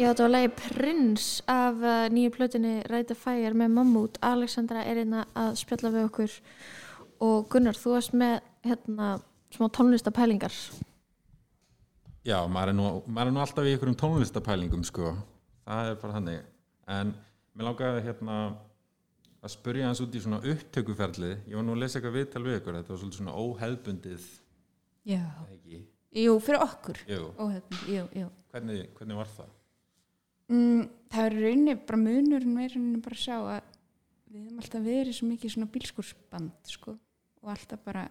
[0.00, 4.16] Já, þetta var lagi Prins af uh, nýju plötunni Ræta Fire með Mammut.
[4.24, 6.36] Alexandra er einna að spjalla við okkur
[7.26, 9.10] og Gunnar, þú varst með hérna
[9.52, 10.56] smá tónlistapælingar.
[12.24, 15.12] Já, maður er, nú, maður er nú alltaf í einhverjum tónlistapælingum sko,
[15.68, 16.48] það er bara þannig
[16.96, 17.12] en
[17.56, 18.40] mér langaði hérna
[19.40, 22.58] að spyrja hans út í svona upptökuferli ég var nú að lesa eitthvað viðtal við
[22.58, 24.26] ykkur þetta var svolítið svona óhefbundið
[25.08, 25.22] Já.
[26.10, 27.00] Jú, fyrir okkur.
[27.08, 28.28] jú, Óhefn, jú, jú.
[28.52, 29.56] hvernig, hvernig var það?
[30.50, 33.68] Mm, það er rauninni bara munurinn er rauninni bara að sjá að
[34.30, 36.94] við höfum alltaf verið svo mikið svona bílskursband sko
[37.40, 38.02] og alltaf bara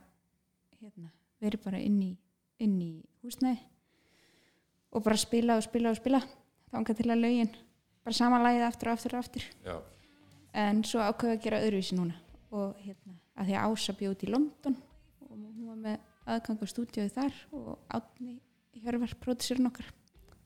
[0.79, 1.11] hérna,
[1.43, 2.09] verið bara inn í,
[2.63, 2.91] inn í
[3.23, 3.59] húsnæði
[4.95, 6.21] og bara spila og spila og spila
[6.71, 7.51] þangað til að lögin
[8.05, 9.47] bara sama lagið aftur og aftur og aftur.
[9.65, 9.75] Já,
[10.63, 12.15] en svo ákveða að gera öðruvísi núna
[12.55, 14.79] og hérna, að því að Ása bjóð í London
[15.27, 15.99] og hún var með
[16.29, 18.39] aðgang á stúdíóið þar og Átni
[18.79, 19.91] Hjörvar, pródusirinn okkar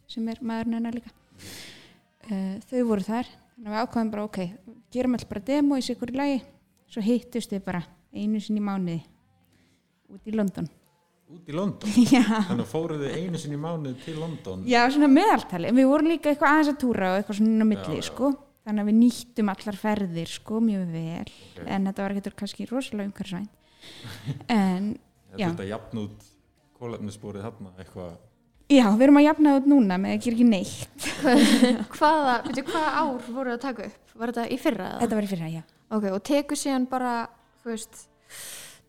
[0.09, 1.13] sem er maðurinn hennar líka
[2.29, 3.31] uh, þau voru þar.
[3.53, 4.39] Þannig að við ákveðum bara ok,
[4.93, 6.39] gerum alltaf bara demo í sigur í lagi?
[6.89, 7.83] Svo hittust við bara
[8.13, 9.01] einu sinni mánuði
[10.13, 10.67] út í London.
[11.33, 11.93] Út í London?
[12.13, 14.65] Já, þannig fóruðu einu sinni í mánuð til London?
[14.69, 15.69] Já, svona meðaltali.
[15.69, 18.07] En við vorum líka eitthvað aðeins að túra og eitthvað svona milli Já, já.
[18.09, 18.33] sko.
[18.63, 21.31] Þannig að við nýttum allar ferðir sko mjög vel.
[21.65, 23.57] En þetta var ekkert kannski rosalega umhverfisvænt.
[24.53, 24.93] En
[25.35, 25.49] Já.
[25.49, 26.27] þetta jafn út
[26.77, 28.13] kólefnissporið þarna eitthvað.
[28.71, 30.92] Já, við erum að jafna út núna með að gera ekki neitt
[31.97, 34.13] Hvaða, veitu, hvaða ár voru það að taka upp?
[34.19, 34.89] Var þetta í fyrra?
[34.91, 34.99] eða?
[35.03, 35.63] þetta var í fyrra, já
[35.93, 37.13] Ok, og tekur síðan bara,
[37.61, 37.99] þú veist,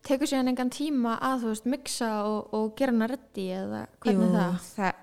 [0.05, 4.25] tekur síðan engan tíma að, þú veist, mixa og, og gera hana reddi eða hvernig
[4.25, 4.55] Jú, það?
[4.79, 5.01] það,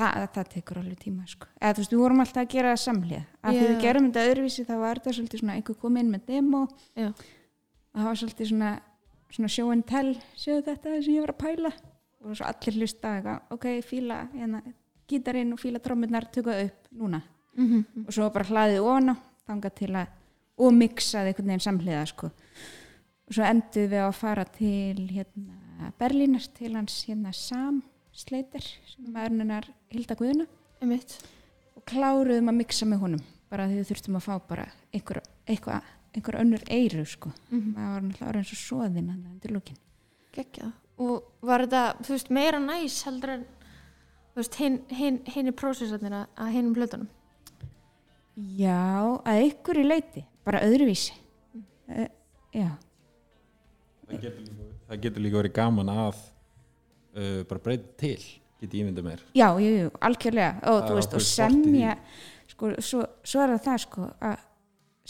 [0.00, 1.50] það, það tekur alveg tíma sko.
[1.60, 4.26] eða þú veist, við vorum alltaf að gera það samlega af því við gerum þetta
[4.30, 6.62] öðruvísi þá var þetta svolítið svona einhver kom inn með demo
[6.96, 7.10] Já.
[7.92, 8.70] það var svolítið svona,
[9.36, 11.72] svona show and tell sjöðu þetta sem ég var að pæla
[12.22, 14.62] og svo allir hlusta eitthvað, ok, fíla hérna,
[15.12, 17.22] gítarinn og fíla trómurnar tökka upp núna
[17.54, 18.06] Mm -hmm.
[18.06, 19.16] og svo bara hlaðið ofan á
[19.46, 20.06] þangað til að
[20.56, 22.26] og mixaði einhvern veginn samhliða sko.
[23.28, 27.82] og svo endur við að fara til hérna, Berlínar til hans hérna, Sam
[28.12, 30.46] Slater sem er hennar Hilda Guðuna
[30.80, 31.18] Einmitt.
[31.76, 35.82] og kláruðum að mixa með honum bara því við þurftum að fá bara einhver, einhver,
[36.14, 37.32] einhver önnur eiru sko.
[37.50, 39.76] Mm það var náttúrulega orðin svo svoðinn hann undir lókin.
[40.98, 43.44] Og var þetta, veist, meira næs heldur en,
[44.32, 47.10] þú veist, hinn hin, hin er prósessarnir að, hinnum plötunum?
[48.56, 51.16] já, að einhverju leiti bara öðruvísi.
[51.88, 52.06] Uh,
[52.56, 52.70] já.
[54.08, 58.20] Það getur líka, það getur líka verið gaman að uh, bara breyta til
[58.62, 59.22] get ég myndið mér.
[59.36, 60.54] Já, jú, jú, algjörlega.
[60.70, 61.96] Og, veist, og í semja
[62.50, 64.48] sko, svo, svo er það sko að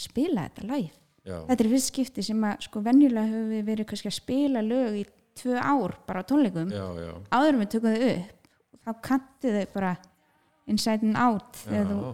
[0.03, 0.93] spila þetta live.
[1.23, 4.63] Já, þetta er fyrst skipti sem að sko venjulega höfum við verið kannski að spila
[4.65, 5.03] lög í
[5.39, 6.73] tvö ár bara á tónleikum.
[6.73, 8.32] Já, já, áður við tökum þau upp
[8.83, 9.95] þá kanti þau bara
[10.69, 12.13] inside and out þegar þú já,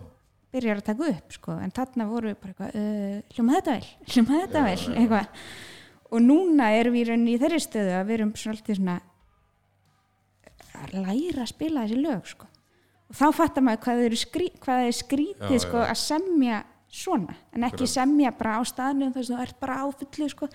[0.53, 1.57] byrjar að taka upp sko.
[1.61, 5.43] en þarna voru við bara eitthvað uh, hljóma þetta vel, hljóma þetta Já, vel eitthvað.
[6.09, 8.97] og núna erum við í þeirri stöðu að við erum svolítið svona
[10.79, 12.49] að læra að spila þessi lög sko.
[13.09, 14.49] og þá fattar maður hvað, þau skrí,
[15.01, 17.93] skrítið sko, að semja svona en ekki Akkurat.
[17.93, 20.49] semja bara á staðnum þess að þú ert bara á fullu sko.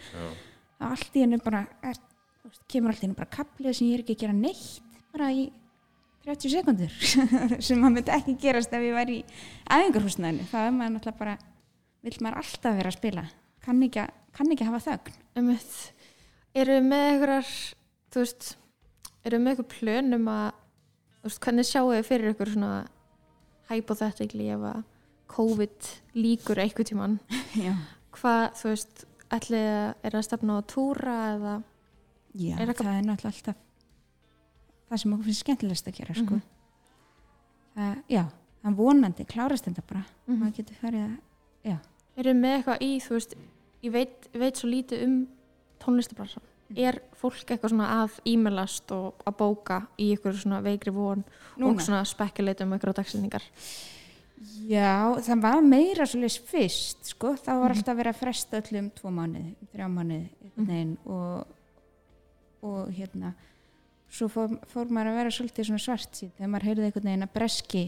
[0.84, 2.00] allt í hennu bara er,
[2.42, 5.30] þú kemur allt í hennu bara kaplið sem ég er ekki að gera neitt bara
[5.30, 5.44] í
[6.24, 6.92] 30 sekundur
[7.66, 9.24] sem maður myndi ekki gerast ef ég væri í
[9.76, 11.34] æfingarhúsnaðinu þá er maður náttúrulega bara
[12.04, 13.24] vill maður alltaf vera að spila?
[13.64, 15.14] Kann ekki, að- kann ekki hafa þögn?
[15.40, 15.76] Einmitt.
[16.54, 17.52] Eru með einhverjar,
[18.14, 18.48] þú veist,
[19.26, 20.50] eru með einhver plön um að,
[21.22, 22.72] þú veist, hvernig sjáu þið fyrir ykkur svona
[23.70, 24.82] hypothetically ef að
[25.34, 25.88] COVID
[26.20, 27.18] líkur einhver tíman
[28.16, 31.54] hvað, þú veist, ætlið að er að stefna á að túra eða?
[32.34, 33.63] Já Er eitthvað- það er náttúrulega alltaf
[34.94, 36.34] það sem okkur finnst skemmtilegst að gera sko.
[36.38, 36.42] Mhm.
[37.76, 38.24] það, já,
[38.64, 40.38] það vonandi klárast þetta bara Mhm.
[40.40, 41.78] maður getur farið að
[42.16, 43.32] eru með eitthvað í, þú veist
[43.82, 45.14] ég veit, veit svo lítið um
[45.82, 46.42] tónlistabransan
[46.76, 51.24] er fólk eitthvað svona að e-mailast og að bóka í ykkur svona veikri von
[51.60, 53.42] og svona spekulate um ykkur á dagsendingar
[54.68, 57.76] Já, það var meira svolítið fyrst, sko, það var Mhm.
[57.78, 60.66] alltaf verið að fresta öllum tvo mánuði, þrjá mánuði Mhm.
[60.70, 60.96] mm.
[61.06, 61.46] og,
[62.62, 63.34] og hérna
[64.14, 67.26] svo fór, fór maður að vera svolítið svona svart síð þegar maður heyrði einhvern veginn
[67.26, 67.84] að breski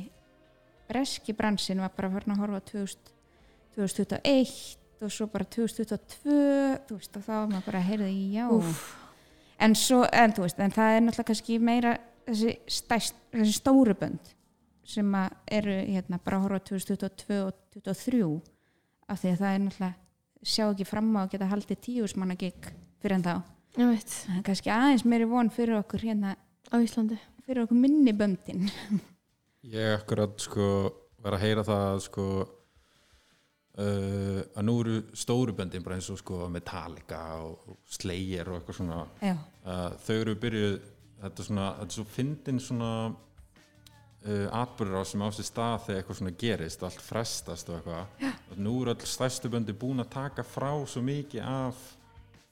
[0.87, 3.13] breski bransin var bara farin að horfa á 2000,
[3.77, 6.37] 2021 og svo bara 2022
[6.89, 8.47] þú veist, og þá var maður bara heyrði já.
[8.51, 8.87] Úff.
[9.59, 11.97] en svo, en þú veist, en það er náttúrulega kannski meira
[12.27, 14.33] þessi, stæst, þessi stóru bönd
[14.87, 15.15] sem
[15.51, 18.23] eru hérna bara að horfa á 2022 og 2023
[19.07, 19.95] af því að það er náttúrulega
[20.47, 22.73] sjá ekki fram á að geta haldið tíusmanna gig
[23.03, 26.37] fyrir en þá það er kannski aðeins meiri von fyrir okkur hérna,
[26.73, 27.19] á Íslandi.
[27.47, 28.71] fyrir okkur minni böndin.
[29.67, 30.69] Ég akkurat sko
[31.23, 32.27] var að heyra það sko
[33.77, 38.81] uh, að nú eru stóru böndin bara eins og sko Metallica og, Slayer og eitthvað
[38.81, 39.01] svona.
[39.23, 39.37] Já,
[39.67, 40.77] uh, þau eru byrjuð
[41.23, 45.77] þetta er svona, þetta er svo fyndin svona uh, atbyrður á sem á sér stað
[45.87, 48.33] þegar eitthvað svona gerist allt frestast og eitthvað.
[48.47, 51.87] Og nú eru öll stærstu böndi búin að taka frá svo mikið af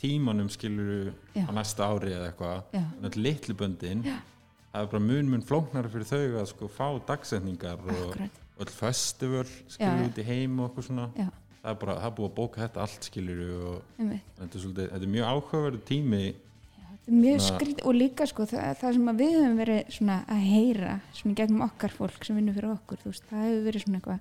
[0.05, 1.47] tímanum skilur Já.
[1.49, 2.63] á næsta ári eða eitthvað.
[2.77, 4.05] Já, en öll litlu böndin
[4.75, 8.41] það er bara mun mun flóknara fyrir þau að sko fá dagsetningar og akkurat.
[8.61, 10.09] öll festival Já, skilur já.
[10.11, 11.09] út í heim og eitthvað svona.
[11.19, 11.29] Já.
[11.65, 14.89] það er bara, það er búið að bóka þetta allt skilur og þetta er, svolítið,
[14.93, 16.23] þetta er mjög áhugaverðu tími.
[17.05, 20.93] Er mjög skrít og líka sko það, það sem við höfum verið svona að heyra
[21.13, 24.21] svona gegnum okkar fólk sem vinnur fyrir okkur þú veist, það hefur verið svona eitthvað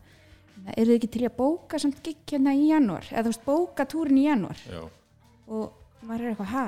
[0.78, 3.08] eru þið ekki til að bóka samt gig hérna í janúar?
[3.12, 4.60] Eða þú veist, bóka túrin í janúar?
[4.68, 4.82] Já,
[5.54, 6.66] og maður er eitthvað, ha?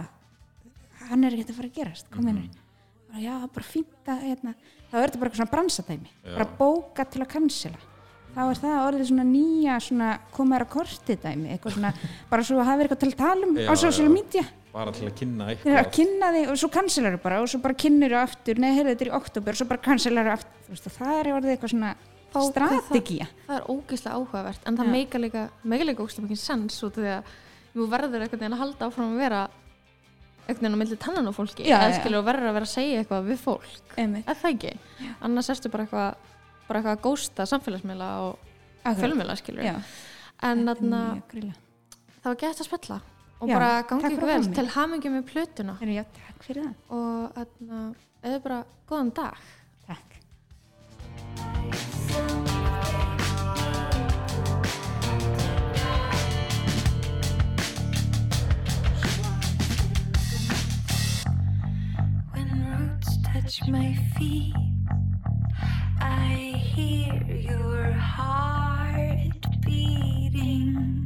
[1.09, 2.61] Hann er ekkert að fara að gerast, hvað meinar Mhm.
[3.09, 4.53] bara, já, það er bara fínt að hérna,
[4.91, 6.35] þá er þetta bara eitthvað svona bransadæmi Já.
[6.37, 7.81] bara bóka til að cancela.
[8.35, 11.91] Þá er það orðið svona nýja svona komaður að korti dæmi eitthvað svona,
[12.31, 14.43] bara svo að hafa eitthvað til að tala um á social media.
[14.75, 15.91] Bara til að kynna eru að eitthvað.
[15.95, 19.05] kynna þig og svo cancelar bara og svo bara kynnir þú aftur, nei, heyrðu þetta
[19.05, 21.71] er í oktober og svo bara cancelar þú aftur, þú veist, það er orðið eitthvað
[21.75, 21.95] svona
[22.35, 23.27] Þá- strategía.
[23.47, 27.23] það er ógeðslega áhugavert en það meika líka ógeðslega mikið sens út af því að
[27.75, 29.41] þú verður einhvern veginn að halda áfram að vera
[30.45, 31.65] einhvern veginn á milli tannan á fólki.
[31.65, 31.97] Já, eða já.
[31.99, 33.75] skilur og verður að vera að segja eitthvað við fólk.
[33.95, 34.73] Eða það ekki,
[35.27, 36.31] annars ertu bara eitthvað
[36.65, 39.75] bara eitthvað að gósta samfélagsmiðla og fjölmiðla skilur Já,
[40.49, 42.99] en þarna, það var gett að spella
[43.35, 44.55] og Já, bara gangi ykkur vel mig.
[44.55, 45.77] til hamingi með plötuna.
[45.83, 46.03] Já,
[46.89, 47.81] og þarna,
[48.23, 49.49] eða bara góðan dag.
[49.85, 50.21] Takk
[66.01, 71.04] I hear your heart beating.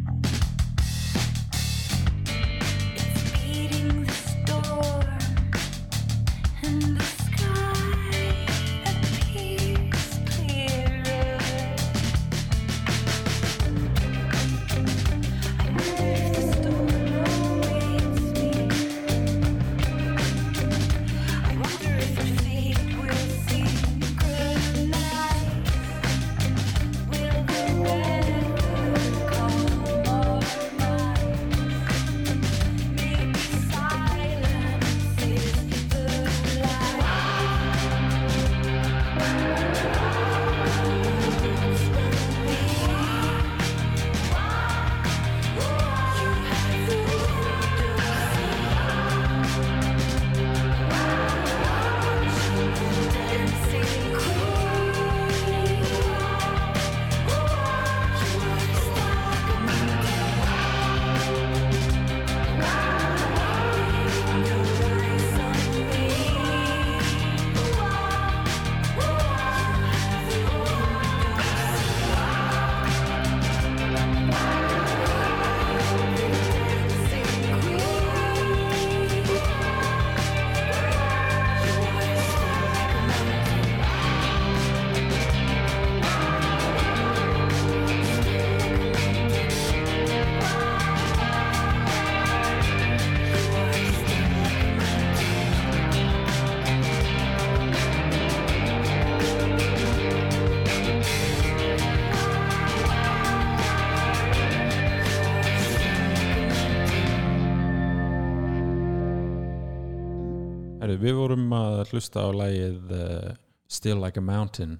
[111.89, 113.33] Að hlusta á lagið uh,
[113.69, 114.77] Still Like a Mountain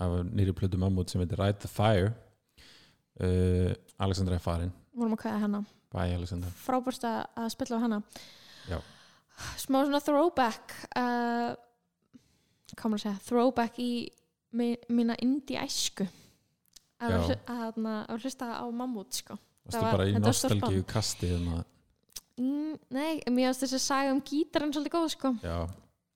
[0.00, 2.12] af nýri plötu mammut sem heitir Ride the Fire.
[3.20, 4.72] Uh, Alexandra er farin.
[4.96, 5.60] Vorum að kvæða hana.
[5.92, 6.50] Bye Alexandra.
[6.64, 7.98] Frábærst að, spilla á hana.
[8.70, 8.78] Já.
[9.56, 11.52] smá svona throwback uh,
[12.76, 13.92] maður að segja throwback í
[14.56, 16.04] mi, mína indie æsku
[17.00, 19.38] að, að, að, að hlusta á mammut sko.
[19.64, 24.74] Varstu var- bara í nostalgíu kasti mm, nei, mér finnst þess að saga um gítarinn
[24.74, 25.32] svolítið góð sko.
[25.44, 25.58] Já,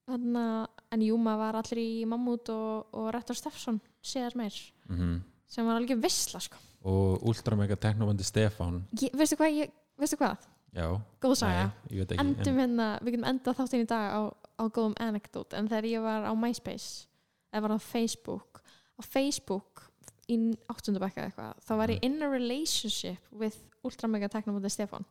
[0.04, 4.58] Þannig, en jú, maður var allir í mammut og, og Rettor Steffsson séðar meir
[4.88, 5.22] mm
[5.54, 6.58] sem var alveg vissla sko.
[6.84, 8.82] og Ultramega Teknobandi Stefán.
[9.00, 10.42] Ég, veistu hvað, ég, veistu hvað?
[10.74, 10.88] Já,
[11.22, 11.68] góð saga.
[11.70, 14.96] Nei, ég veit ekki endum hérna, við getum endað þáttinn í dag á, á góðum
[15.00, 17.06] anekdót en þegar ég var á MySpace
[17.54, 18.60] eða var á Facebook
[18.98, 19.84] á Facebook
[20.26, 20.36] í
[20.72, 23.56] áttundabækka eitthvað þá var ég in a relationship with
[23.86, 25.06] Ultramega Technomóti Stefán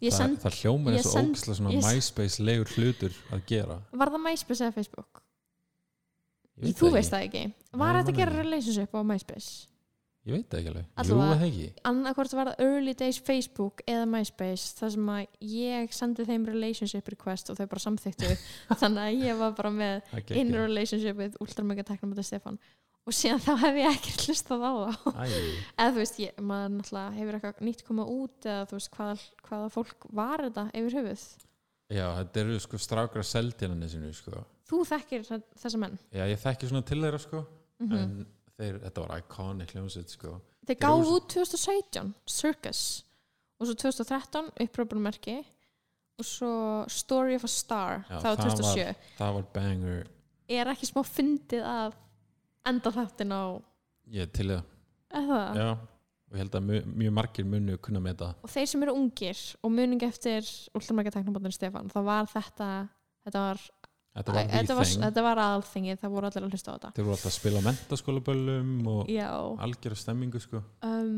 [0.00, 3.80] ég það, send, það hljómar eins og ógislega svona MySpace legur hlutur að gera.
[3.92, 5.24] Var það MySpace eða Facebook?
[6.58, 7.42] Ég þú veist það ekki.
[7.78, 9.50] Var þetta að gera relationship á MySpace?
[10.28, 10.84] Ég veit það ekki alveg.
[10.84, 15.26] Jú, Allavega- það ekki annarkvort var það early days Facebook eða MySpace þar sem að
[15.54, 18.32] ég sendi þeim relationship request og þau bara samþyktu
[18.82, 20.02] þannig að ég var bara með
[20.36, 22.58] in relationship with Ultramega Technomóti Stefán
[23.08, 27.16] og síðan þá hef ég ekki hlustað á það eða þú veist, ég, maður náttúrulega
[27.18, 29.14] hefur eitthvað nýtt komað út eða þú veist hvaða,
[29.48, 31.24] hvaða fólk var þetta yfir höfuð?
[31.88, 34.42] Já, þetta eru sko strákar að seldjarnan sinu sko.
[34.68, 35.98] þú þekkir þe- þessa menn?
[36.12, 37.44] Já, ég þekki svona til þeirra sko.
[37.80, 38.14] Mm en
[38.58, 40.34] þeir, þetta var iconic hljómsveit sko.
[40.68, 42.80] Þeir gáðu út 2017 Circus.
[43.58, 45.38] Og svo 2013 uppröpunmerki
[46.18, 46.50] og svo
[46.90, 50.04] Story of a Star Já, það var það 2007 Það var banger.
[50.48, 51.96] Er ekki smá fyndið að
[52.66, 53.42] enda þáttin á
[54.08, 54.62] Ég til það.
[55.58, 55.68] Já,
[56.28, 58.94] og ég held að mjög, mjög margir munu kunna með það og þeir sem eru
[58.96, 62.68] ungir og muning eftir Ultramega Teknobóttin Stefán þá var þetta
[63.24, 63.62] þetta var,
[64.18, 66.88] Þetta var þetta var, þetta var aðalþingið það voru allir að hlusta á þetta.
[66.96, 69.12] Þeir voru alltaf að spila mentaskólaböllum og
[69.62, 70.62] algjör stemmingu sko.
[70.82, 71.12] Um,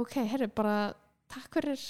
[0.00, 0.76] ok, herru, bara
[1.28, 1.82] takk fyrir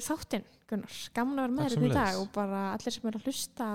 [0.00, 3.26] þáttinn Gunnar, gaman að vera með þér í dag og bara allir sem eru að
[3.28, 3.68] hlusta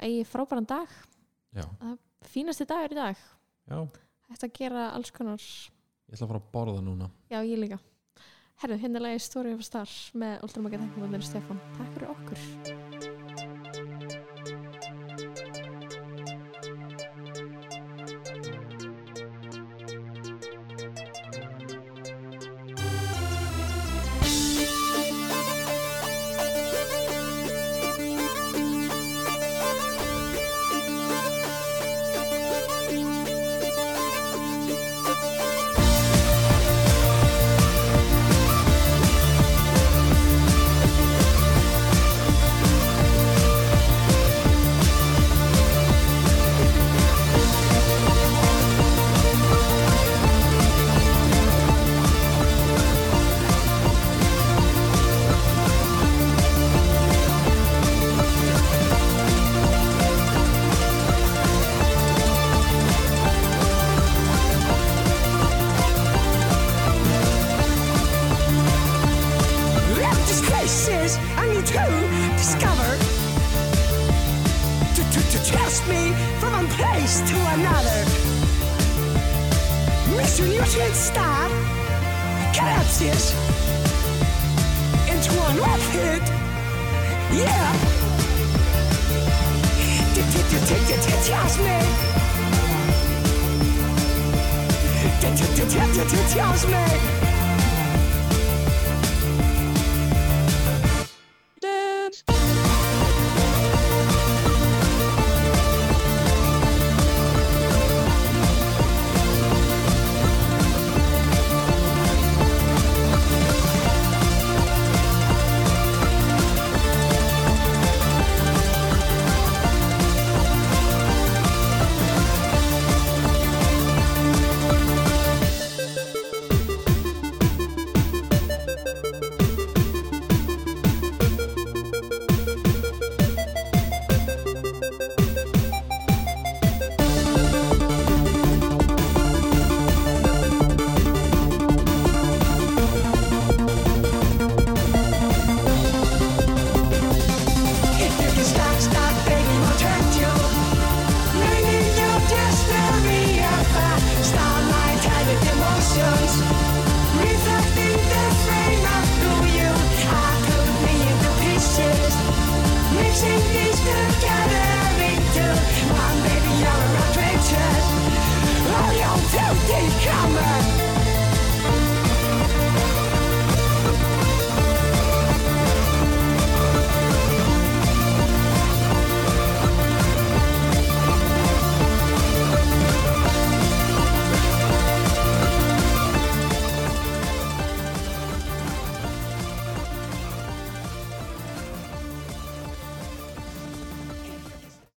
[0.00, 0.94] eigi frábæran dag.
[1.58, 1.66] Já,
[2.32, 3.26] fínasti dagur í dag,
[3.68, 5.44] að gera alls konar.
[6.08, 7.10] Ég ætla að fara að borða núna.
[7.28, 7.80] Já, ég líka.
[8.62, 11.60] Herru, hérna lagi Story of a Star með Ultramega Teknobóttin Stefán.
[11.76, 12.87] Takk fyrir okkur